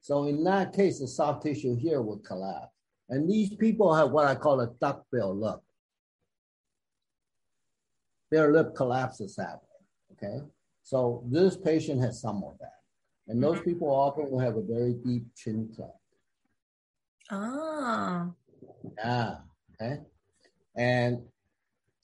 [0.00, 2.72] So in that case, the soft tissue here would collapse.
[3.08, 5.62] And these people have what I call a duckbill look.
[8.30, 10.44] Their lip collapses that way, okay?
[10.82, 12.72] So this patient has some of that.
[13.28, 13.70] And those mm-hmm.
[13.70, 15.92] people often will have a very deep chin cleft.
[17.30, 18.32] Oh.
[18.98, 19.36] Yeah.
[19.80, 20.00] Okay.
[20.76, 21.22] And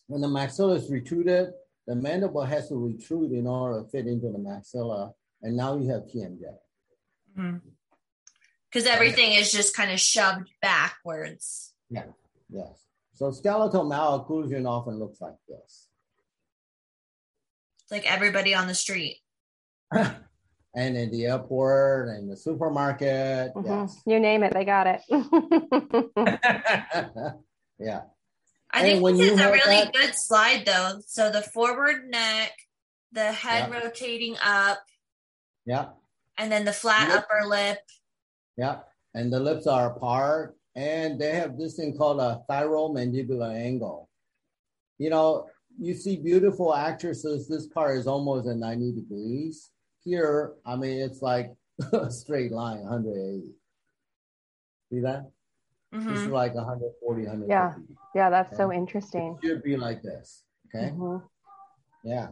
[0.06, 1.52] when the maxilla is retruded,
[1.86, 5.88] the mandible has to retrude in order to fit into the maxilla, and now you
[5.90, 6.40] have TMJ.
[7.34, 8.86] Because mm-hmm.
[8.86, 11.74] everything is just kind of shoved backwards.
[11.90, 12.04] Yeah.
[12.48, 12.86] Yes.
[13.14, 15.88] So skeletal malocclusion often looks like this.
[17.90, 19.18] Like everybody on the street.
[20.74, 23.52] and in the airport and the supermarket.
[23.54, 23.66] Mm-hmm.
[23.66, 24.00] Yes.
[24.06, 25.02] You name it, they got it.
[27.78, 28.02] yeah.
[28.74, 31.00] I and think this is a really that, good slide though.
[31.06, 32.52] So the forward neck,
[33.12, 33.80] the head yeah.
[33.80, 34.82] rotating up.
[35.66, 35.88] Yeah.
[36.38, 37.18] And then the flat lip.
[37.18, 37.80] upper lip.
[38.56, 38.78] Yeah.
[39.14, 40.56] And the lips are apart.
[40.74, 44.08] And they have this thing called a thyromandibular angle.
[44.96, 49.71] You know, you see beautiful actresses, this part is almost at 90 degrees
[50.04, 51.52] here, I mean, it's like
[51.92, 53.52] a straight line, 180.
[54.90, 55.30] See that?
[55.94, 56.14] Mm-hmm.
[56.14, 57.50] It's like 140, 150.
[57.50, 57.74] Yeah,
[58.14, 58.56] yeah, that's okay?
[58.56, 59.38] so interesting.
[59.42, 60.44] It should be like this.
[60.74, 60.90] Okay.
[60.90, 61.24] Mm-hmm.
[62.04, 62.28] Yeah.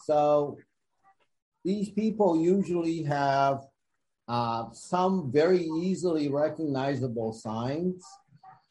[0.00, 0.58] So
[1.64, 3.60] these people usually have
[4.26, 8.02] uh, some very easily recognizable signs.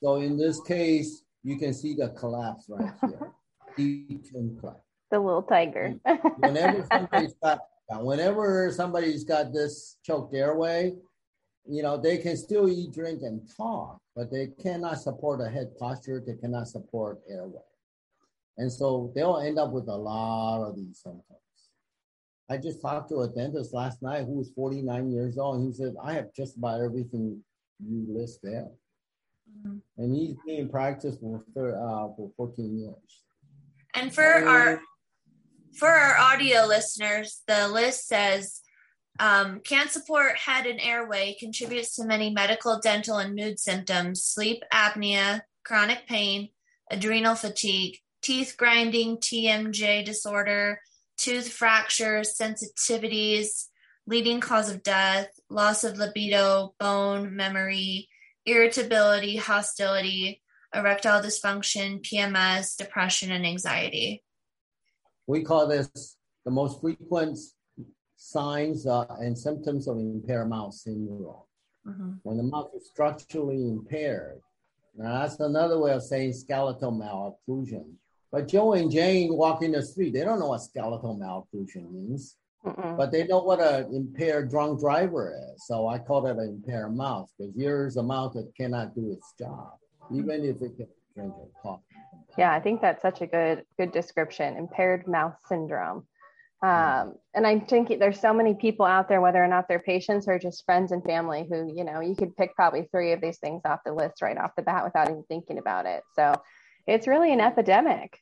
[0.02, 3.32] So in this case, you can see the collapse right here.
[3.76, 4.26] Deep
[4.60, 4.82] collapse.
[5.12, 5.96] The little tiger.
[6.38, 10.94] Whenever somebody's got now, whenever somebody's got this choked airway,
[11.66, 15.78] you know, they can still eat, drink, and talk, but they cannot support a head
[15.80, 16.22] posture.
[16.26, 17.62] They cannot support airway.
[18.58, 21.24] And so they'll end up with a lot of these symptoms.
[22.50, 25.58] I just talked to a dentist last night who was 49 years old.
[25.58, 27.44] And he said, I have just about everything
[27.86, 28.70] you list there.
[29.66, 29.78] Mm-hmm.
[29.98, 31.44] And he's been in practice for,
[31.76, 33.24] uh, for 14 years.
[33.94, 34.82] And for our
[35.76, 38.62] for our audio listeners, the list says
[39.20, 44.64] um, can support head and airway, contributes to many medical, dental, and mood symptoms, sleep
[44.74, 46.50] apnea, chronic pain,
[46.92, 50.82] adrenal fatigue, teeth grinding, TMJ disorder,
[51.18, 53.66] tooth fractures, sensitivities,
[54.06, 58.08] leading cause of death, loss of libido, bone memory,
[58.46, 60.42] irritability, hostility,
[60.74, 64.24] erectile dysfunction, PMS, depression, and anxiety.
[65.28, 67.38] We call this the most frequent
[68.16, 71.44] signs uh, and symptoms of impaired mouth syndrome.
[71.86, 72.12] Mm-hmm.
[72.24, 74.42] When the mouth is structurally impaired,
[74.96, 77.94] now that's another way of saying skeletal malocclusion.
[78.32, 82.36] But Joe and Jane walking in the street, they don't know what skeletal malocclusion means,
[82.66, 82.98] Mm-mm.
[82.98, 85.66] but they know what an impaired drunk driver is.
[85.68, 89.34] So I call it an impaired mouth because here's a mouth that cannot do its
[89.40, 89.74] job,
[90.14, 91.84] even if it can drink a coffee.
[92.38, 94.58] Yeah, I think that's such a good good description.
[94.58, 96.06] Impaired mouth syndrome.
[96.64, 100.28] Um, and I'm thinking there's so many people out there, whether or not they're patients
[100.28, 103.38] or just friends and family, who you know you could pick probably three of these
[103.38, 106.04] things off the list right off the bat without even thinking about it.
[106.16, 106.34] So
[106.86, 108.20] it's really an epidemic.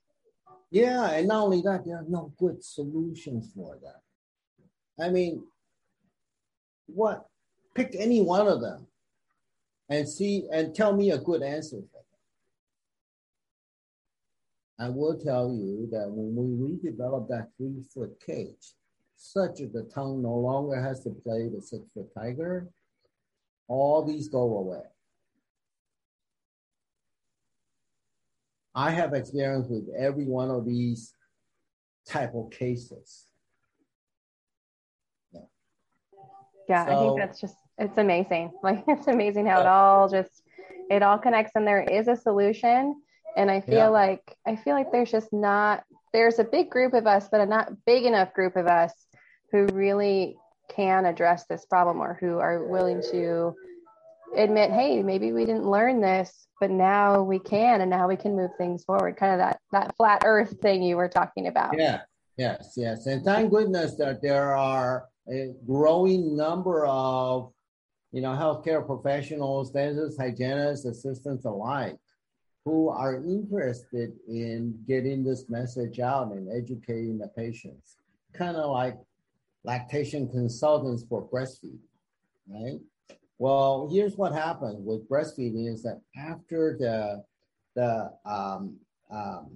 [0.72, 5.04] Yeah, and not only that, there are no good solutions for that.
[5.04, 5.44] I mean,
[6.88, 7.26] what?
[7.74, 8.88] Pick any one of them
[9.90, 12.05] and see and tell me a good answer for
[14.78, 18.74] I will tell you that when we redevelop that three foot cage,
[19.16, 22.68] such that the tongue no longer has to play the six foot tiger,
[23.68, 24.84] all these go away.
[28.76, 31.14] I have experience with every one of these
[32.06, 33.28] type of cases.
[35.32, 35.42] Yeah,
[36.68, 38.52] yeah so, I think that's just it's amazing.
[38.64, 40.44] Like it's amazing how it all just
[40.90, 43.02] it all connects and there is a solution
[43.38, 43.88] and i feel yeah.
[43.88, 47.46] like i feel like there's just not there's a big group of us but a
[47.46, 48.94] not big enough group of us
[49.52, 50.36] who really
[50.70, 53.54] can address this problem or who are willing to
[54.36, 58.36] admit hey maybe we didn't learn this but now we can and now we can
[58.36, 59.18] move things forward.
[59.18, 61.78] Kind of that that flat earth thing you were talking about.
[61.78, 62.02] Yeah.
[62.38, 63.06] Yes yes.
[63.06, 67.52] And thank goodness that there are a growing number of
[68.12, 71.98] you know healthcare professionals dentists hygienists assistants alike
[72.66, 77.98] who are interested in getting this message out and educating the patients,
[78.34, 78.98] kind of like
[79.64, 81.78] lactation consultants for breastfeeding,
[82.50, 82.80] right?
[83.38, 87.24] Well, here's what happens with breastfeeding is that after the
[87.76, 88.78] the um,
[89.12, 89.52] um,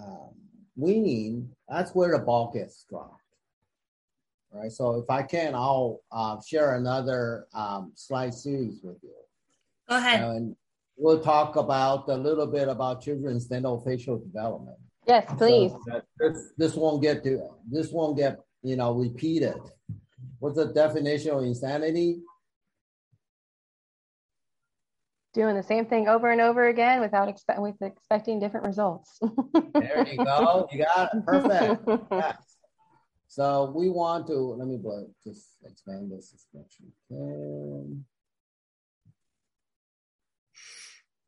[0.00, 0.30] um,
[0.76, 3.22] weaning, that's where the ball gets dropped.
[4.52, 4.72] Right.
[4.72, 9.10] So if I can, I'll uh, share another um, slide series with you.
[9.88, 10.22] Go ahead.
[10.22, 10.56] And
[10.96, 14.78] we'll talk about a little bit about children's dental facial development.
[15.06, 15.72] Yes, please.
[15.86, 19.58] So this, this won't get to this won't get you know repeated.
[20.38, 22.20] What's the definition of insanity?
[25.32, 29.18] Doing the same thing over and over again without expect with expecting different results.
[29.74, 30.66] there you go.
[30.72, 31.26] You got it.
[31.26, 32.10] Perfect.
[32.10, 32.56] yes.
[33.28, 34.78] So we want to let me
[35.22, 38.04] just expand this as much as we can.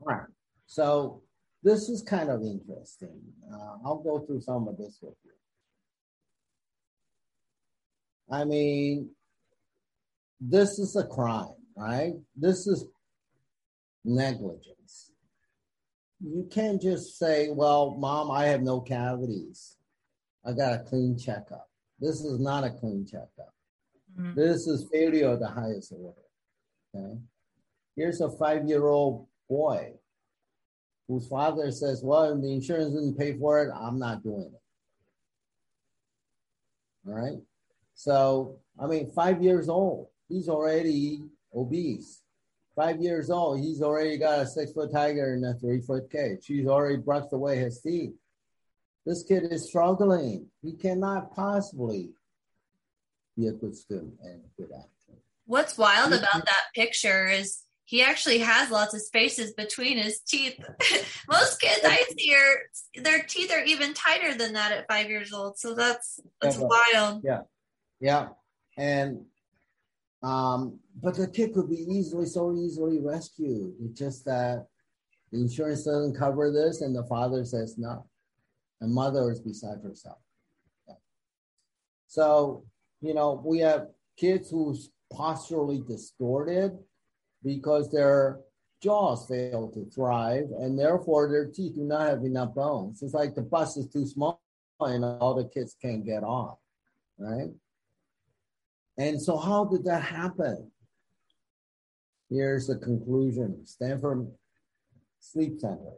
[0.00, 0.26] All right.
[0.66, 1.22] So
[1.62, 3.20] this is kind of interesting.
[3.52, 5.30] Uh, I'll go through some of this with you.
[8.30, 9.10] I mean,
[10.40, 12.12] this is a crime, right?
[12.36, 12.86] This is
[14.04, 15.12] negligence.
[16.20, 19.76] You can't just say, well, mom, I have no cavities.
[20.44, 21.68] I got a clean checkup.
[22.00, 23.54] This is not a clean checkup.
[24.18, 24.38] Mm-hmm.
[24.38, 26.16] This is failure of the highest order.
[26.94, 27.18] Okay.
[27.96, 29.92] Here's a five year old boy
[31.08, 34.60] whose father says, Well, the insurance didn't pay for it, I'm not doing it.
[37.08, 37.38] All right.
[37.94, 41.22] So, I mean, five years old, he's already
[41.54, 42.22] obese.
[42.76, 46.46] Five years old, he's already got a six foot tiger in a three foot cage.
[46.46, 48.12] He's already brushed away his teeth.
[49.04, 50.46] This kid is struggling.
[50.62, 52.10] He cannot possibly
[53.36, 55.18] be a good student and a good actor.
[55.46, 60.58] What's wild about that picture is he actually has lots of spaces between his teeth.
[61.30, 65.32] Most kids I see are their teeth are even tighter than that at five years
[65.32, 65.58] old.
[65.58, 67.22] So that's that's wild.
[67.24, 67.40] Yeah,
[67.98, 68.28] yeah,
[68.76, 69.24] and
[70.22, 73.72] um, but the kid could be easily so easily rescued.
[73.80, 74.66] It's just that
[75.32, 78.04] the insurance doesn't cover this, and the father says no,
[78.82, 80.18] and mother is beside herself.
[82.06, 82.64] So,
[83.00, 83.86] you know, we have
[84.18, 86.76] kids who's posturally distorted
[87.44, 88.40] because their
[88.82, 93.02] jaws fail to thrive and therefore their teeth do not have enough bones.
[93.02, 94.40] It's like the bus is too small
[94.80, 96.54] and all the kids can't get on,
[97.18, 97.50] right?
[98.96, 100.70] And so, how did that happen?
[102.30, 104.28] Here's the conclusion Stanford
[105.20, 105.92] Sleep Center.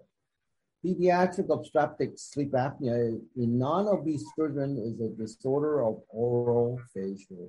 [0.84, 7.46] Pediatric obstructive sleep apnea in non obese children is a disorder of oral facial.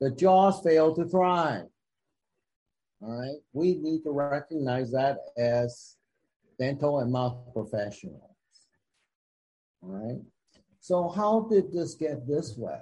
[0.00, 1.71] The jaws fail to thrive.
[3.02, 3.38] All right.
[3.52, 5.96] We need to recognize that as
[6.58, 8.36] dental and mouth professionals.
[9.82, 10.20] All right.
[10.80, 12.80] So, how did this get this way?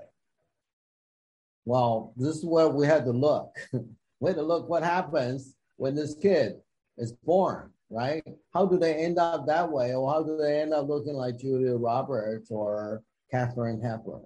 [1.64, 3.54] Well, this is where we had to look.
[4.20, 6.56] we had to look what happens when this kid
[6.98, 8.22] is born, right?
[8.52, 9.94] How do they end up that way?
[9.94, 14.24] Or how do they end up looking like Julia Roberts or Katharine Hepburn,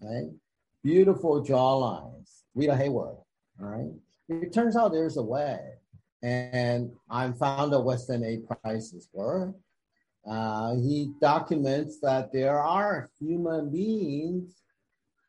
[0.00, 0.30] right?
[0.82, 2.42] Beautiful jawlines.
[2.54, 3.22] Rita Hayworth,
[3.60, 3.92] all right?
[4.28, 5.58] It turns out there's a way.
[6.22, 8.38] And I found out Weston A.
[8.38, 9.54] Price's work.
[10.28, 14.62] Uh, he documents that there are human beings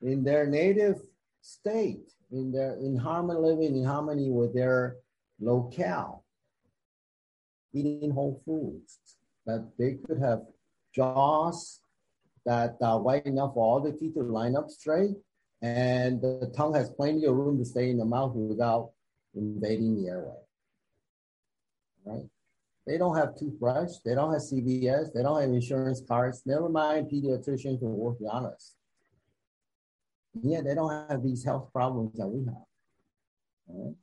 [0.02, 1.00] in their native
[1.42, 4.98] state, in their in harmony, living in harmony with their
[5.40, 6.26] locale,
[7.74, 9.00] eating whole foods,
[9.46, 10.42] that they could have
[10.94, 11.80] jaws
[12.46, 15.16] that are wide enough for all the teeth to line up straight,
[15.62, 18.92] and the tongue has plenty of room to stay in the mouth without
[19.36, 20.36] invading the airway.
[22.06, 22.26] Right?
[22.88, 27.12] They don't have toothbrush, they don't have CVS, they don't have insurance cards, never mind
[27.12, 28.76] pediatricians who work be honest.
[30.42, 32.56] Yeah, they don't have these health problems that we have.
[33.68, 33.96] Right?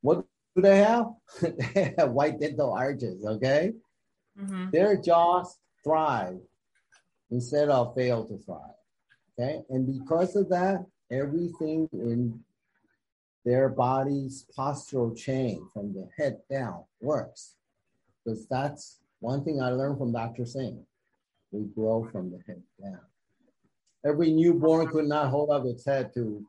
[0.00, 1.06] What do they have?
[1.42, 3.72] they have white dental arches, okay?
[4.38, 4.70] Mm-hmm.
[4.70, 6.38] Their jaws thrive
[7.30, 8.74] instead of fail to thrive.
[9.38, 12.40] Okay, and because of that, everything in
[13.44, 17.56] their body's postural chain from the head down works.
[18.24, 20.46] Because that's one thing I learned from Dr.
[20.46, 20.84] Singh.
[21.50, 23.00] We grow from the head down.
[24.04, 26.46] Every newborn could not hold up its head to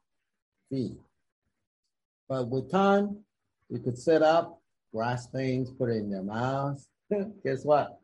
[0.69, 0.97] feed.
[2.27, 3.17] But with time,
[3.69, 4.61] you could sit up,
[4.93, 6.87] grasp things, put it in their mouths.
[7.43, 7.99] Guess what?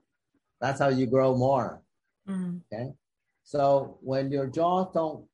[0.60, 1.82] That's how you grow more.
[2.28, 2.58] Mm-hmm.
[2.72, 2.94] Okay.
[3.52, 5.26] So when your jaws don't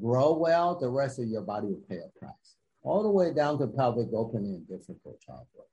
[0.00, 2.56] grow well, the rest of your body will pay a price.
[2.82, 5.70] All the way down to pelvic opening and difficult childbirth.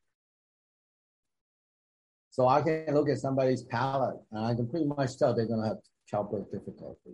[2.29, 5.63] So I can look at somebody's palate and I can pretty much tell they're going
[5.63, 7.09] to have childbirth difficulty.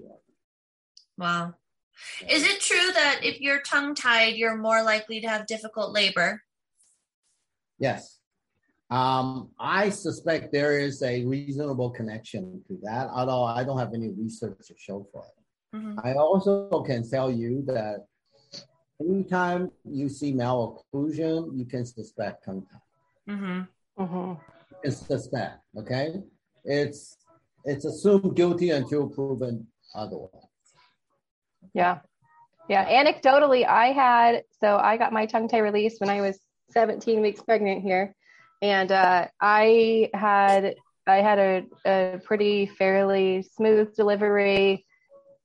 [1.18, 1.54] Wow.
[2.28, 6.42] Is it true that if you're tongue tied, you're more likely to have difficult labor?
[7.80, 8.20] Yes.
[8.92, 14.10] Um, I suspect there is a reasonable connection to that, although I don't have any
[14.10, 15.78] research to show for it.
[15.78, 16.00] Mm-hmm.
[16.04, 18.06] I also can tell you that
[19.00, 23.32] anytime you see malocclusion, you can suspect tongue tie.
[23.34, 24.04] Mm-hmm.
[24.04, 24.34] Mm-hmm.
[24.84, 26.22] It's suspect, okay?
[26.66, 27.16] It's
[27.64, 30.30] it's assumed guilty until proven otherwise.
[31.74, 32.00] Yeah.
[32.68, 32.86] Yeah.
[32.90, 36.40] Anecdotally, I had, so I got my tongue tie released when I was
[36.72, 38.16] 17 weeks pregnant here.
[38.62, 40.76] And uh, I had,
[41.08, 44.86] I had a, a pretty fairly smooth delivery,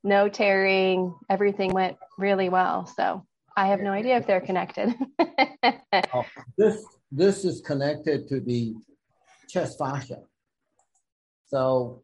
[0.05, 2.87] no tearing, everything went really well.
[2.87, 3.25] So
[3.57, 4.95] I have no idea if they're connected.
[6.15, 6.25] oh,
[6.59, 8.75] this, this is connected to the
[9.49, 10.21] chest fascia.
[11.47, 12.03] So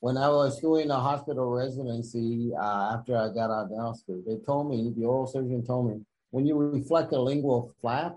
[0.00, 4.22] when I was doing a hospital residency uh, after I got out of dental school,
[4.26, 8.16] they told me, the oral surgeon told me, when you reflect a lingual flap,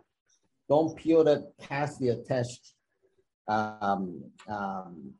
[0.74, 2.74] don't peel it past the attached
[3.48, 5.14] um, um,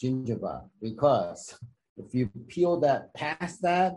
[0.00, 1.58] gingiva because
[1.96, 3.92] if you peel that past that,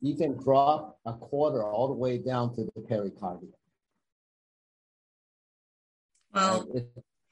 [0.00, 3.52] you can drop a quarter all the way down to the pericardium.
[6.34, 6.68] Well,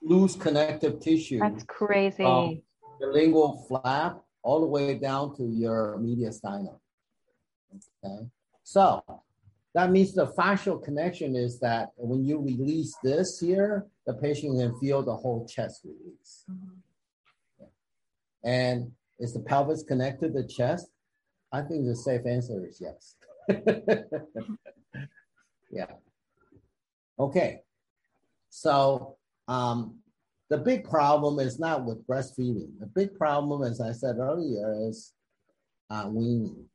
[0.00, 1.40] lose connective tissue.
[1.40, 2.62] That's crazy
[3.00, 6.78] the lingual flap all the way down to your mediastinum.
[7.74, 8.28] Okay,
[8.62, 9.02] so
[9.74, 14.78] that means the fascial connection is that when you release this here, the patient can
[14.78, 16.44] feel the whole chest release.
[16.50, 17.66] Mm-hmm.
[18.44, 20.86] And is the pelvis connected to the chest?
[21.52, 23.16] I think the safe answer is yes.
[25.70, 25.86] yeah.
[27.18, 27.60] Okay.
[28.50, 29.16] So
[29.48, 29.98] um,
[30.50, 32.78] the big problem is not with breastfeeding.
[32.78, 35.14] The big problem, as I said earlier, is
[35.90, 36.66] uh, weaning.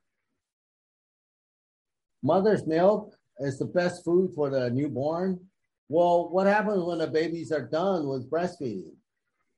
[2.21, 5.39] Mother's milk is the best food for the newborn.
[5.87, 8.93] Well, what happens when the babies are done with breastfeeding?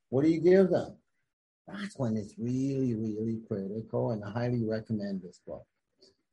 [0.10, 0.96] What do you give them?
[1.68, 5.66] that's when it's really, really critical, and I highly recommend this book.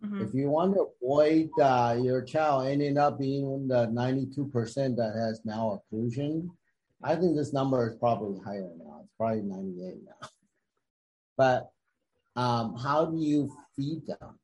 [0.03, 0.26] Mhm.
[0.26, 5.41] If you want to avoid uh, your child ending up being the 92% that has
[5.43, 6.51] malocclusion,
[7.03, 9.01] I think this number is probably higher now.
[9.05, 10.29] It's probably 98 now.
[11.37, 11.70] But
[12.35, 14.39] um, how do you feed them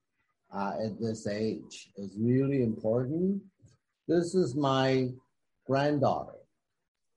[0.54, 3.42] uh, at this age is really important.
[4.06, 5.10] This is my
[5.66, 6.32] granddaughter.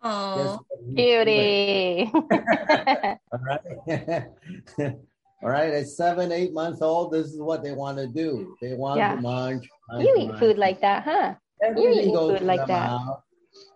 [0.02, 0.60] Oh,
[0.94, 2.10] Beauty.
[2.14, 3.60] All right.
[5.44, 5.74] All right.
[5.74, 8.56] At seven, eight months old, this is what they want to do.
[8.62, 9.16] They want Yeah.
[9.16, 9.68] to munch.
[9.90, 10.40] munch, you eat munch.
[10.40, 11.36] food like that, huh?
[11.64, 12.90] Everything eat food like that.
[12.90, 13.22] mouth.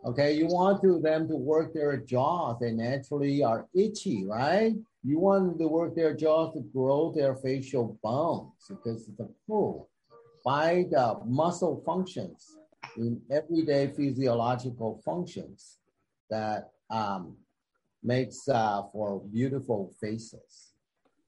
[0.05, 2.57] Okay, you want to them to work their jaws.
[2.59, 4.75] They naturally are itchy, right?
[5.03, 9.89] You want to work their jaws to grow their facial bones because it's a pull
[10.45, 12.57] by the muscle functions
[12.97, 15.77] in everyday physiological functions
[16.29, 17.35] that um,
[18.03, 20.73] makes uh, for beautiful faces.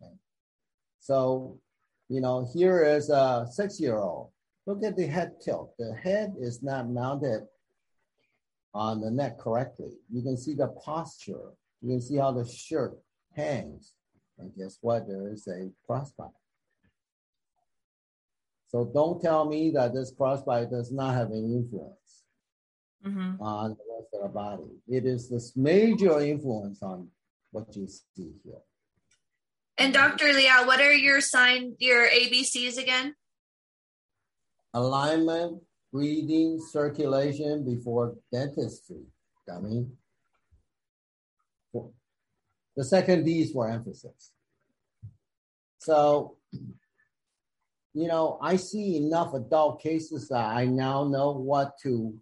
[0.01, 0.13] Okay.
[0.99, 1.59] So,
[2.09, 4.30] you know, here is a six-year-old.
[4.65, 5.74] Look at the head tilt.
[5.78, 7.43] The head is not mounted
[8.74, 9.93] on the neck correctly.
[10.11, 11.51] You can see the posture.
[11.82, 12.97] You can see how the shirt
[13.36, 13.94] hangs.
[14.38, 15.08] And guess what?
[15.08, 16.32] There is a crossbite.
[18.70, 22.24] So don't tell me that this crossbite does not have any influence
[23.06, 23.40] mhm.
[23.40, 24.82] on the rest of the body.
[24.88, 27.10] It is this major influence on
[27.52, 28.64] what you see here.
[29.78, 30.34] and Dr.
[30.34, 33.16] Liao, what are your sign, your ABCs again?
[34.74, 35.62] Alignment,
[35.92, 39.06] breathing, circulation before dentistry.
[39.48, 39.86] Dummy.
[42.76, 44.32] The second D is for emphasis.
[45.78, 46.38] So,
[47.93, 52.13] you know, I see enough adult cases that I now know what to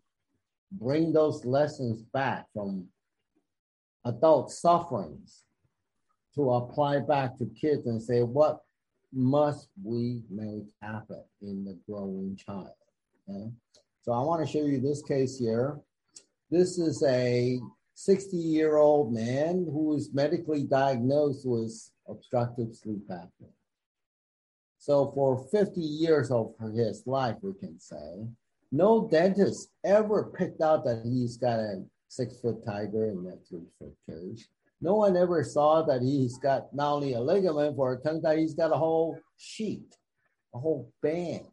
[0.72, 2.88] bring those lessons back from
[4.06, 5.44] adult sufferings
[6.36, 8.62] to apply back to kids and say, what
[9.14, 12.72] must we make happen in the growing child?
[13.30, 13.52] Okay?
[14.02, 15.80] So I want to show you this case here.
[16.50, 17.60] This is a
[18.04, 21.72] 60 year old man who is medically diagnosed with
[22.08, 23.54] obstructive sleep apnea.
[24.80, 28.26] So for 50 years of his life, we can say,
[28.72, 33.68] no dentist ever picked out that he's got a six foot tiger in that three
[33.78, 34.48] foot cage.
[34.82, 38.38] No one ever saw that he's got not only a ligament for a tongue tie,
[38.38, 39.96] he's got a whole sheet,
[40.56, 41.46] a whole band,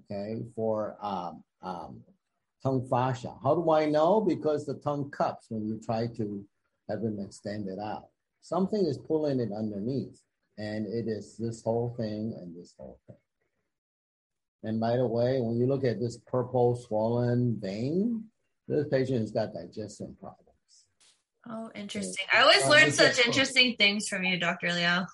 [0.00, 2.02] okay, for um, um,
[2.62, 3.34] tongue fascia.
[3.42, 4.20] How do I know?
[4.20, 6.44] Because the tongue cups when you try to
[6.88, 8.06] have them extended out.
[8.40, 10.20] Something is pulling it underneath,
[10.58, 13.16] and it is this whole thing and this whole thing.
[14.64, 18.24] And by the way, when you look at this purple swollen vein,
[18.68, 20.48] this patient has got digestion problems.
[21.48, 22.24] Oh, interesting.
[22.32, 24.72] I always learn such interesting things from you, Dr.
[24.72, 25.06] Liao.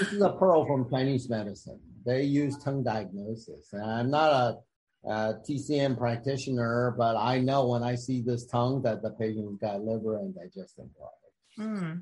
[0.00, 1.78] This is a pearl from Chinese medicine.
[2.04, 3.72] They use tongue diagnosis.
[3.72, 4.58] And I'm not a,
[5.06, 9.82] a TCM practitioner, but I know when I see this tongue that the patient's got
[9.84, 11.20] liver and digestive problems.
[11.56, 11.98] Hmm.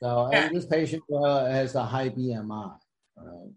[0.00, 0.46] So, Yeah.
[0.46, 2.78] and this patient uh, has a high BMI.
[3.16, 3.52] Right?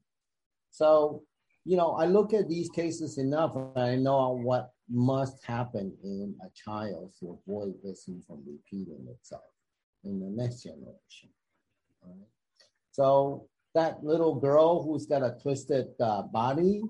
[0.72, 1.24] So,
[1.66, 6.36] you know, I look at these cases enough, and I know what must happen in
[6.42, 9.44] a child to avoid this from repeating itself
[10.06, 11.30] in the next generation.
[12.02, 12.30] Right?
[12.92, 16.82] So, that little girl who's got a twisted uh, body,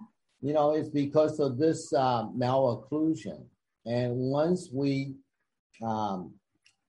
[0.42, 3.46] you know, it's because of this uh, malocclusion.
[3.86, 5.16] And once we
[5.82, 6.34] um,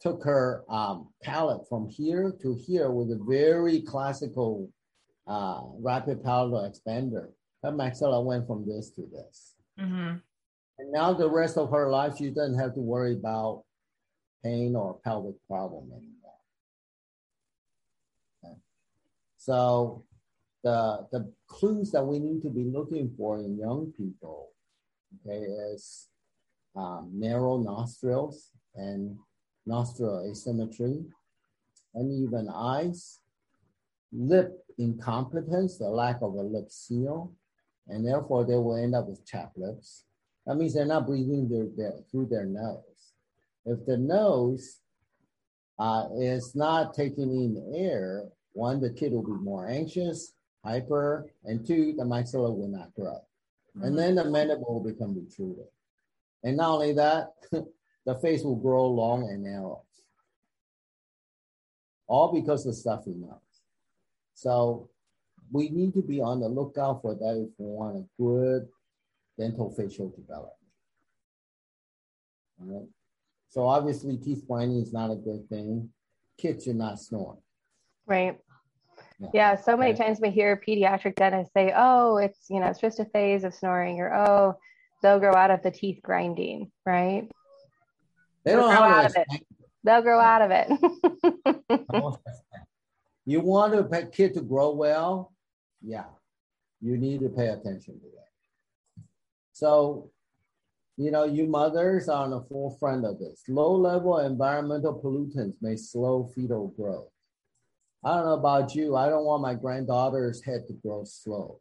[0.01, 4.71] took her um, palate from here to here with a very classical
[5.27, 7.29] uh, rapid palatal expander.
[7.63, 9.55] Her maxilla went from this to this.
[9.79, 10.15] hmm
[10.79, 13.65] And now the rest of her life, she doesn't have to worry about
[14.45, 16.39] pain or pelvic problem anymore.
[18.45, 18.55] Okay.
[19.37, 20.05] So
[20.69, 24.51] the, the clues that we need to be looking for in young people,
[25.27, 25.41] okay,
[25.73, 26.09] is
[26.77, 29.17] um, narrow nostrils and
[29.65, 31.05] nostril asymmetry,
[31.95, 33.21] uneven eyes,
[34.13, 37.33] lip incompetence, the lack of a lip seal,
[37.89, 40.05] and therefore they will end up with chapped lips.
[40.47, 43.15] That means they're not breathing their, their, through their nose.
[43.65, 44.81] If the nose
[45.79, 50.33] uh, is not taking in air, one, the kid will be more anxious,
[50.65, 53.21] hyper, and two, the maxilla will not grow.
[53.75, 53.97] And mm-hmm.
[53.97, 55.67] then the mandible will become protruded.
[56.43, 57.33] And not only that,
[58.07, 59.83] the face will grow long and narrow.
[62.07, 63.39] All because of stuffy nose.
[64.35, 64.89] So
[65.53, 68.69] we need to be on the lookout for that if we want a good
[69.39, 70.55] dental facial development.
[72.61, 72.89] All right.
[73.51, 75.91] So obviously teeth whining is not a good thing.
[76.39, 77.39] Kids should not snore.
[78.07, 78.39] Right.
[79.19, 79.29] Yeah.
[79.33, 83.01] yeah so many times we hear pediatric dentists say, "Oh, it's you know, it's just
[83.01, 84.57] a phase of snoring," or "Oh,
[85.03, 87.29] they'll grow out of the teeth grinding," right?
[88.45, 89.27] They don't grow out of it.
[89.85, 90.69] They'll grow out of it.
[93.27, 95.33] you want a kid to grow well,
[95.83, 96.05] yeah,
[96.81, 99.05] you need to pay attention to that.
[99.53, 100.11] So,
[100.97, 103.43] you know, you mothers are on the forefront of this.
[103.49, 107.11] Low level environmental pollutants may slow fetal growth.
[108.05, 108.97] I don't know about you.
[108.97, 111.61] I don't want my granddaughter's head to grow slow.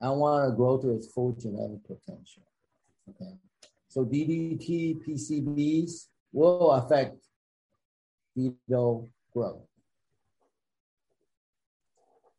[0.00, 2.42] I want her to grow to its full genetic potential.
[3.10, 3.32] Okay.
[3.88, 7.16] So DDT, PCBs will affect
[8.34, 9.66] fetal growth.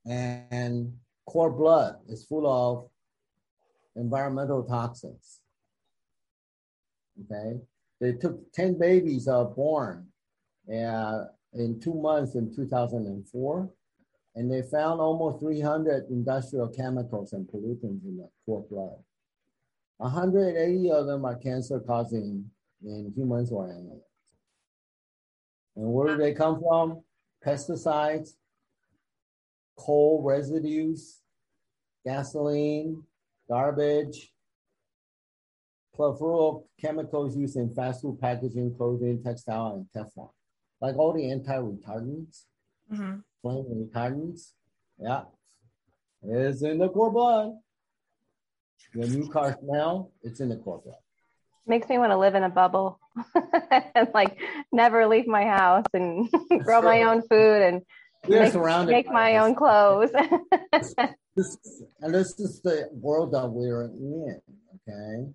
[0.05, 0.93] And
[1.25, 2.89] cord blood is full of
[3.95, 5.39] environmental toxins.
[7.23, 7.59] Okay.
[7.99, 10.07] They took 10 babies are born
[10.71, 11.25] uh,
[11.55, 13.69] in two months in 2004,
[14.35, 18.97] and they found almost 300 industrial chemicals and pollutants in the cord blood.
[19.97, 22.49] 180 of them are cancer causing
[22.83, 24.03] in humans or animals.
[25.77, 27.01] And where do they come from?
[27.45, 28.31] Pesticides,
[29.77, 31.21] coal residues,
[32.05, 33.03] gasoline,
[33.49, 34.33] garbage,
[36.79, 40.29] chemicals used in fast food packaging, clothing, textile, and Teflon.
[40.82, 42.43] Like all the anti-retardants,
[42.91, 43.17] mm-hmm.
[43.41, 44.51] flame retardants.
[44.99, 45.23] Yeah,
[46.23, 47.53] it's in the cord blood.
[48.93, 50.97] Your new car smell, it's in the cord blood.
[51.67, 52.99] Makes me want to live in a bubble
[53.95, 54.38] and like
[54.71, 56.30] never leave my house and
[56.63, 57.82] grow my own food and
[58.28, 59.41] we make, make my this.
[59.41, 60.11] own clothes.
[61.36, 61.57] this,
[62.01, 64.41] and this is the world that we're in.
[64.88, 65.32] Okay,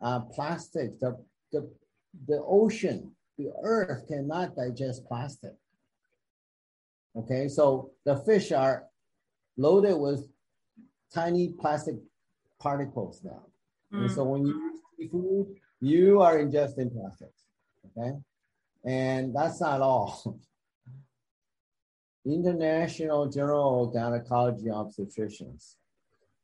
[0.00, 1.16] uh, plastic, the
[1.52, 1.70] the
[2.26, 3.12] the ocean,
[3.42, 5.54] the earth cannot digest plastic.
[7.16, 8.84] Okay, so the fish are
[9.56, 10.28] loaded with
[11.12, 11.96] tiny plastic
[12.58, 13.42] particles now.
[13.92, 14.00] Mm.
[14.00, 17.42] And so when you eat food, you are ingesting plastics.
[17.86, 18.16] Okay,
[18.84, 20.38] and that's not all.
[22.24, 25.74] International Journal of Gynecology Obstetricians.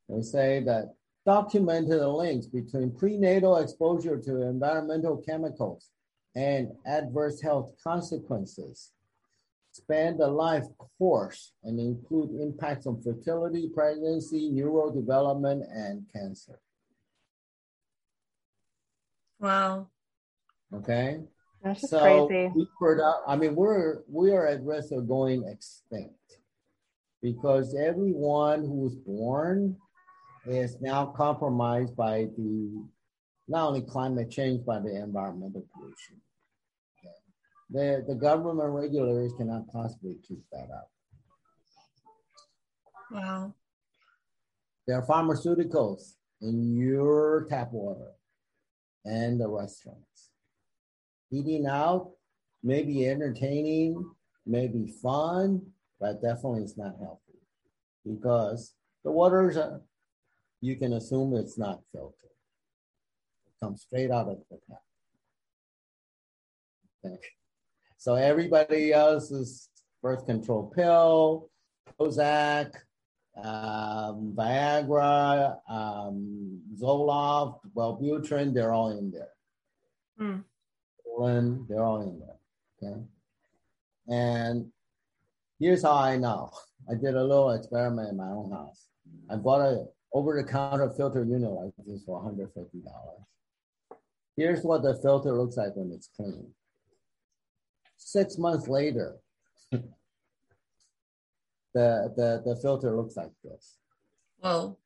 [0.09, 0.93] They say that
[1.25, 5.89] documented links between prenatal exposure to environmental chemicals
[6.35, 8.91] and adverse health consequences
[9.71, 10.65] span the life
[10.97, 16.59] course and include impacts on fertility, pregnancy, neurodevelopment, and cancer.
[19.39, 19.87] Wow.
[20.73, 21.21] Okay.
[21.63, 22.51] That's so crazy.
[22.55, 22.67] We
[23.03, 26.13] out, I mean, we're we are at risk of going extinct
[27.21, 29.75] because everyone who was born
[30.45, 32.83] is now compromised by the
[33.49, 36.21] not only climate change but the environmental pollution.
[36.99, 37.15] Okay.
[37.71, 40.91] The the government regulators cannot possibly keep that up.
[43.11, 43.53] Wow.
[44.87, 48.11] There are pharmaceuticals in your tap water
[49.05, 50.29] and the restaurants
[51.31, 52.11] eating out
[52.63, 54.03] may be entertaining,
[54.45, 55.61] may be fun,
[55.99, 57.39] but definitely it's not healthy
[58.05, 58.73] because
[59.03, 59.81] the waters are,
[60.61, 62.15] you can assume it's not filtered.
[63.61, 64.81] It comes straight out of the tap.
[67.05, 67.19] Okay.
[67.97, 69.69] So everybody else's
[70.01, 71.49] birth control pill,
[71.99, 72.73] Prozac,
[73.37, 79.29] um, Viagra, um, Zoloft, Wellbutrin, they're all in there.
[80.19, 80.43] Mm
[81.19, 82.91] they're all in there.
[82.91, 83.01] Okay.
[84.07, 84.71] And
[85.59, 86.51] here's how I know.
[86.89, 88.87] I did a little experiment in my own house.
[89.29, 92.47] I bought a over-the-counter filter unit like this for $150.
[94.39, 96.47] Here's what the filter looks like when it's clean.
[97.97, 99.17] Six months later,
[99.71, 99.83] the,
[101.73, 103.75] the, the filter looks like this.
[104.39, 104.77] Whoa.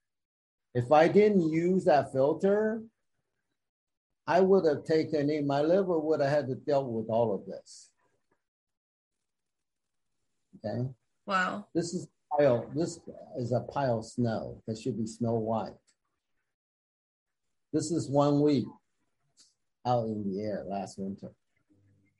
[0.74, 2.82] If I didn't use that filter,
[4.26, 7.46] I would have taken in, my liver would have had to deal with all of
[7.46, 7.92] this.
[10.66, 10.90] Okay.
[11.28, 11.68] Wow.
[11.76, 13.00] This is pile, this
[13.38, 15.74] is a pile of snow that should be snow white.
[17.72, 18.66] This is one week
[19.86, 21.32] out in the air last winter.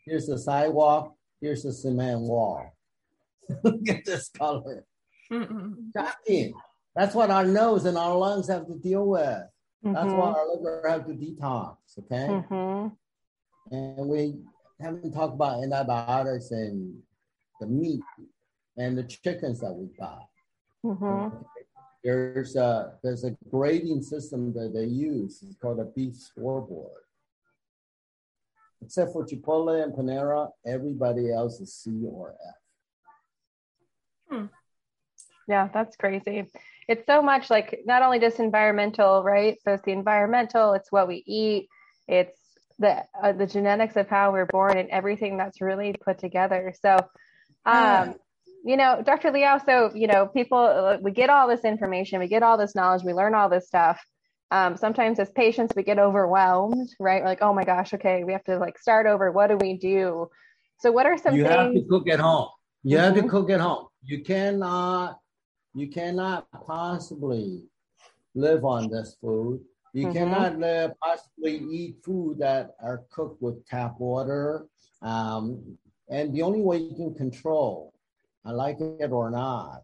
[0.06, 2.76] Here's the sidewalk, here's the cement wall.
[3.64, 4.86] Look at this color.
[5.32, 6.54] Shocking.
[6.96, 9.44] That's what our nose and our lungs have to deal with.
[9.84, 9.94] Mm-hmm.
[9.94, 12.28] That's why our liver have to detox, okay?
[12.30, 13.76] Mm-hmm.
[13.76, 14.36] And we
[14.80, 16.96] haven't talked about antibiotics and
[17.60, 18.02] the meat
[18.78, 20.22] and the chickens that we buy.
[20.86, 21.38] Mm-hmm.
[22.04, 25.42] There's a there's a grading system that they use.
[25.48, 27.03] It's called a beef scoreboard.
[28.84, 32.56] Except for Chipotle and Panera, everybody else is C or F.
[34.30, 34.46] Hmm.
[35.48, 36.46] Yeah, that's crazy.
[36.88, 39.58] It's so much like not only just environmental, right?
[39.64, 41.70] So it's the environmental, it's what we eat,
[42.08, 42.40] it's
[42.80, 46.74] the uh, the genetics of how we're born and everything that's really put together.
[46.82, 46.98] So,
[47.66, 48.16] um,
[48.66, 49.32] you know, Dr.
[49.32, 49.60] Liao.
[49.66, 53.04] So you know, people uh, we get all this information, we get all this knowledge,
[53.04, 54.04] we learn all this stuff.
[54.54, 57.22] Um, sometimes as patients, we get overwhelmed, right?
[57.22, 59.32] We're like, oh my gosh, okay, we have to like start over.
[59.32, 60.30] What do we do?
[60.80, 61.56] So, what are some you things?
[61.56, 62.50] have to cook at home.
[62.84, 63.06] You mm-hmm.
[63.06, 63.30] have to mm-hmm.
[63.30, 63.88] cook at home.
[64.04, 65.20] You cannot,
[65.74, 67.64] you cannot possibly
[68.36, 69.62] live on this food
[69.94, 70.18] you mm-hmm.
[70.18, 74.66] cannot uh, possibly eat food that are cooked with tap water.
[75.04, 75.78] Um,
[76.10, 77.94] and the only way you can control,
[78.44, 79.84] I like it or not,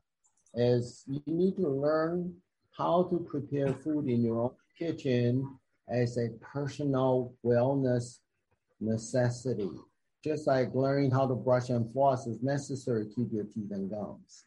[0.56, 2.34] is you need to learn
[2.80, 5.60] how to prepare food in your own kitchen
[5.90, 8.20] as a personal wellness
[8.80, 9.70] necessity.
[10.24, 13.90] Just like learning how to brush and floss is necessary to keep your teeth and
[13.90, 14.46] gums.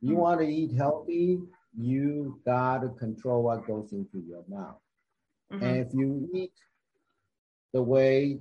[0.00, 0.18] You mm-hmm.
[0.18, 1.40] want to eat healthy,
[1.76, 4.80] you got to control what goes into your mouth.
[5.52, 5.64] Mm-hmm.
[5.64, 6.52] And if you eat
[7.72, 8.40] the way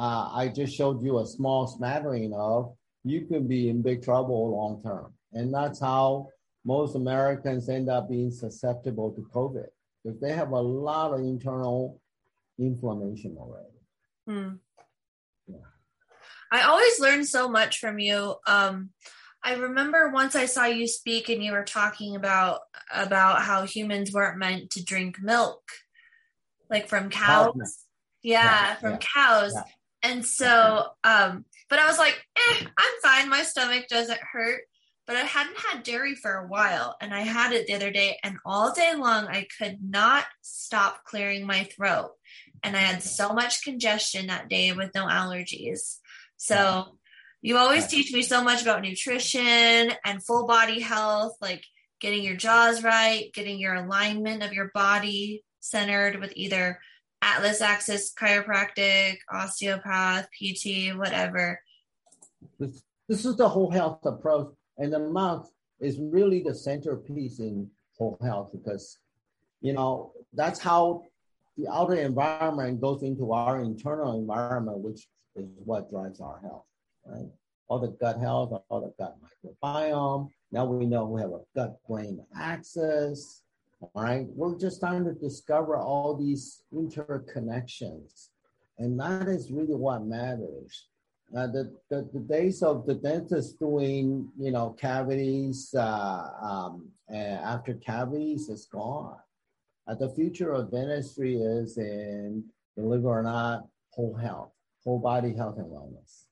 [0.00, 2.72] uh, I just showed you a small smattering of,
[3.04, 5.12] you can be in big trouble long term.
[5.34, 6.28] And that's how
[6.64, 9.66] most Americans end up being susceptible to COVID
[10.02, 12.00] because they have a lot of internal
[12.58, 13.66] inflammation already.
[14.26, 14.56] Hmm.
[15.46, 15.56] Yeah.
[16.52, 18.36] I always learn so much from you.
[18.46, 18.90] Um,
[19.42, 22.60] I remember once I saw you speak and you were talking about
[22.92, 25.62] about how humans weren't meant to drink milk
[26.68, 27.84] like from cows.
[28.22, 28.98] Yeah, yeah, from yeah.
[28.98, 29.52] cows.
[29.54, 29.62] Yeah.
[30.02, 33.28] And so, um, but I was like, eh, I'm fine.
[33.28, 34.62] My stomach doesn't hurt.
[35.10, 38.20] But I hadn't had dairy for a while and I had it the other day,
[38.22, 42.12] and all day long I could not stop clearing my throat.
[42.62, 45.96] And I had so much congestion that day with no allergies.
[46.36, 46.96] So,
[47.42, 51.64] you always teach me so much about nutrition and full body health, like
[52.00, 56.78] getting your jaws right, getting your alignment of your body centered with either
[57.20, 61.60] Atlas Axis chiropractic, osteopath, PT, whatever.
[62.60, 65.50] This, this is the whole health approach, and the mouth
[65.80, 68.98] is really the centerpiece in whole health because,
[69.60, 71.02] you know, that's how
[71.56, 76.66] the outer environment goes into our internal environment, which is what drives our health,
[77.06, 77.28] right?
[77.68, 80.28] All the gut health, all the gut microbiome.
[80.50, 83.42] Now we know we have a gut brain axis
[83.80, 88.28] all right, we're just starting to discover all these interconnections,
[88.78, 90.88] and that is really what matters.
[91.36, 97.74] Uh, the, the, the days of the dentist doing, you know, cavities uh, um, after
[97.74, 99.16] cavities is gone.
[99.86, 102.44] Uh, the future of dentistry is in,
[102.76, 104.50] believe it or not, whole health,
[104.82, 106.24] whole body health and wellness.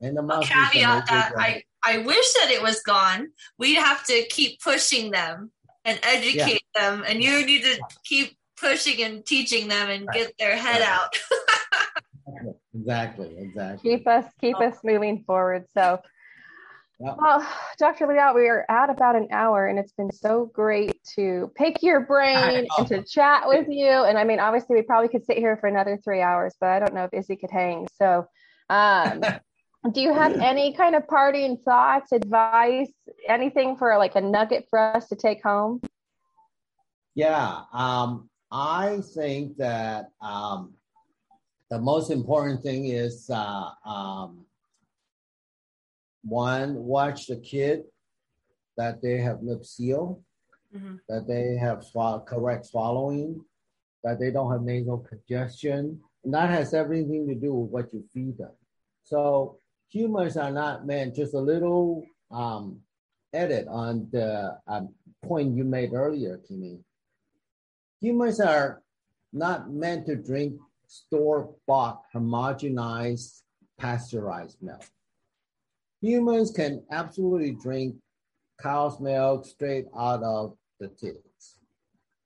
[0.00, 3.28] And the a caveat that I, I wish that it was gone.
[3.58, 5.50] We'd have to keep pushing them
[5.84, 6.90] and educate yeah.
[6.90, 11.14] them and you need to keep pushing and teaching them and get their head out
[12.74, 13.96] exactly exactly.
[13.96, 15.66] Keep us keep us moving forward.
[15.74, 16.00] So
[16.98, 17.46] well
[17.78, 21.82] dr liao we are at about an hour and it's been so great to pick
[21.82, 23.88] your brain and to chat with you.
[23.88, 26.78] And i mean obviously we probably could sit here for another three hours but i
[26.78, 27.86] don't know if izzy could hang.
[27.98, 28.26] So
[28.70, 29.22] um
[29.92, 32.92] do you have any kind of parting thoughts advice
[33.28, 35.80] anything for like a nugget for us to take home?
[37.14, 40.74] Yeah um, i think that um,
[41.74, 44.44] the most important thing is uh, um,
[46.22, 47.82] one watch the kid
[48.76, 50.22] that they have lip seal
[50.74, 50.96] mm-hmm.
[51.08, 53.44] that they have sw- correct swallowing
[54.04, 58.04] that they don't have nasal congestion and that has everything to do with what you
[58.12, 58.52] feed them
[59.04, 59.58] so
[59.94, 62.80] humans are not meant, just a little um,
[63.32, 64.88] edit on the um,
[65.22, 66.80] point you made earlier, Kimmy.
[68.00, 68.82] Humans are
[69.32, 70.54] not meant to drink
[70.86, 73.42] store-bought, homogenized,
[73.78, 74.84] pasteurized milk.
[76.00, 77.96] Humans can absolutely drink
[78.60, 81.58] cow's milk straight out of the tits.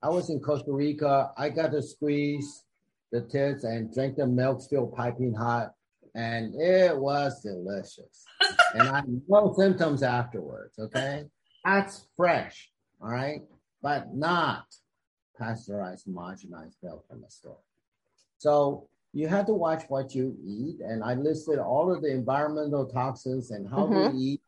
[0.02, 1.30] I was in Costa Rica.
[1.36, 2.64] I got to squeeze
[3.12, 5.72] the tits and drink the milk still piping hot
[6.14, 8.24] and it was delicious.
[8.74, 10.78] and I had no symptoms afterwards.
[10.78, 11.24] Okay,
[11.64, 12.70] that's fresh.
[13.00, 13.42] All right,
[13.82, 14.64] but not
[15.38, 17.58] pasteurized, homogenized milk from the store.
[18.38, 22.86] So you have to watch what you eat, and I listed all of the environmental
[22.86, 24.16] toxins and how mm-hmm.
[24.16, 24.40] to eat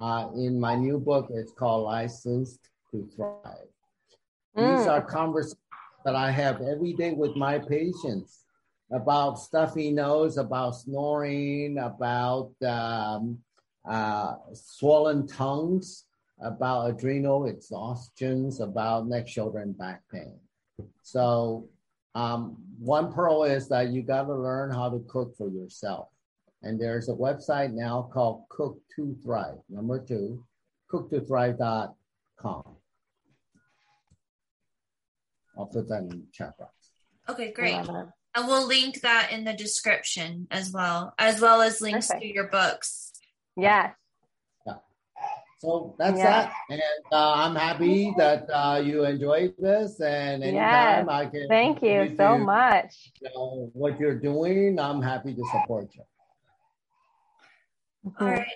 [0.00, 1.28] uh, in my new book.
[1.30, 2.60] It's called Licensed
[2.90, 3.68] to Thrive.
[4.56, 4.78] Mm.
[4.78, 5.60] These are conversations
[6.04, 8.44] that I have every day with my patients
[8.90, 13.38] about stuffy nose, about snoring, about um,
[13.88, 16.04] uh, swollen tongues,
[16.40, 20.38] about adrenal exhaustions, about neck, shoulder, and back pain.
[21.02, 21.68] So
[22.14, 26.08] um, one pearl is that you got to learn how to cook for yourself.
[26.62, 29.58] And there's a website now called Cook to Thrive.
[29.68, 30.44] Number two,
[30.92, 32.64] cooktothrive.com.
[35.58, 36.72] I'll put that in the chat box.
[37.28, 37.74] Okay, great.
[38.34, 42.22] And we'll link that in the description as well, as well as links Perfect.
[42.22, 43.12] to your books.
[43.56, 43.94] Yes.
[45.62, 45.68] Yeah.
[45.68, 46.24] So that's yeah.
[46.24, 46.52] that.
[46.70, 46.82] And
[47.12, 50.00] uh, I'm happy that uh, you enjoyed this.
[50.00, 51.08] And anytime yes.
[51.08, 51.48] I can.
[51.48, 53.12] Thank you so you, much.
[53.20, 56.02] You know, what you're doing, I'm happy to support you.
[58.18, 58.46] All right.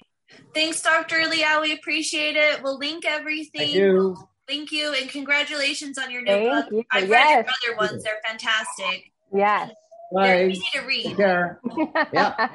[0.54, 1.26] Thanks, Dr.
[1.28, 1.60] Liao.
[1.60, 2.62] We appreciate it.
[2.62, 3.60] We'll link everything.
[3.60, 4.16] Thank you.
[4.46, 6.72] Thank you, and congratulations on your new Thank book.
[6.72, 6.84] You.
[6.92, 7.46] I've yes.
[7.46, 9.10] read your other ones; they're fantastic.
[9.32, 9.70] Yes.
[10.12, 10.46] Bye.
[10.46, 11.04] Easy to read.
[11.04, 11.60] Take care.
[12.12, 12.48] yeah.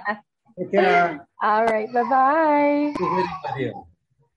[0.57, 1.27] Take care.
[1.41, 1.91] All right.
[1.91, 3.73] Bye bye.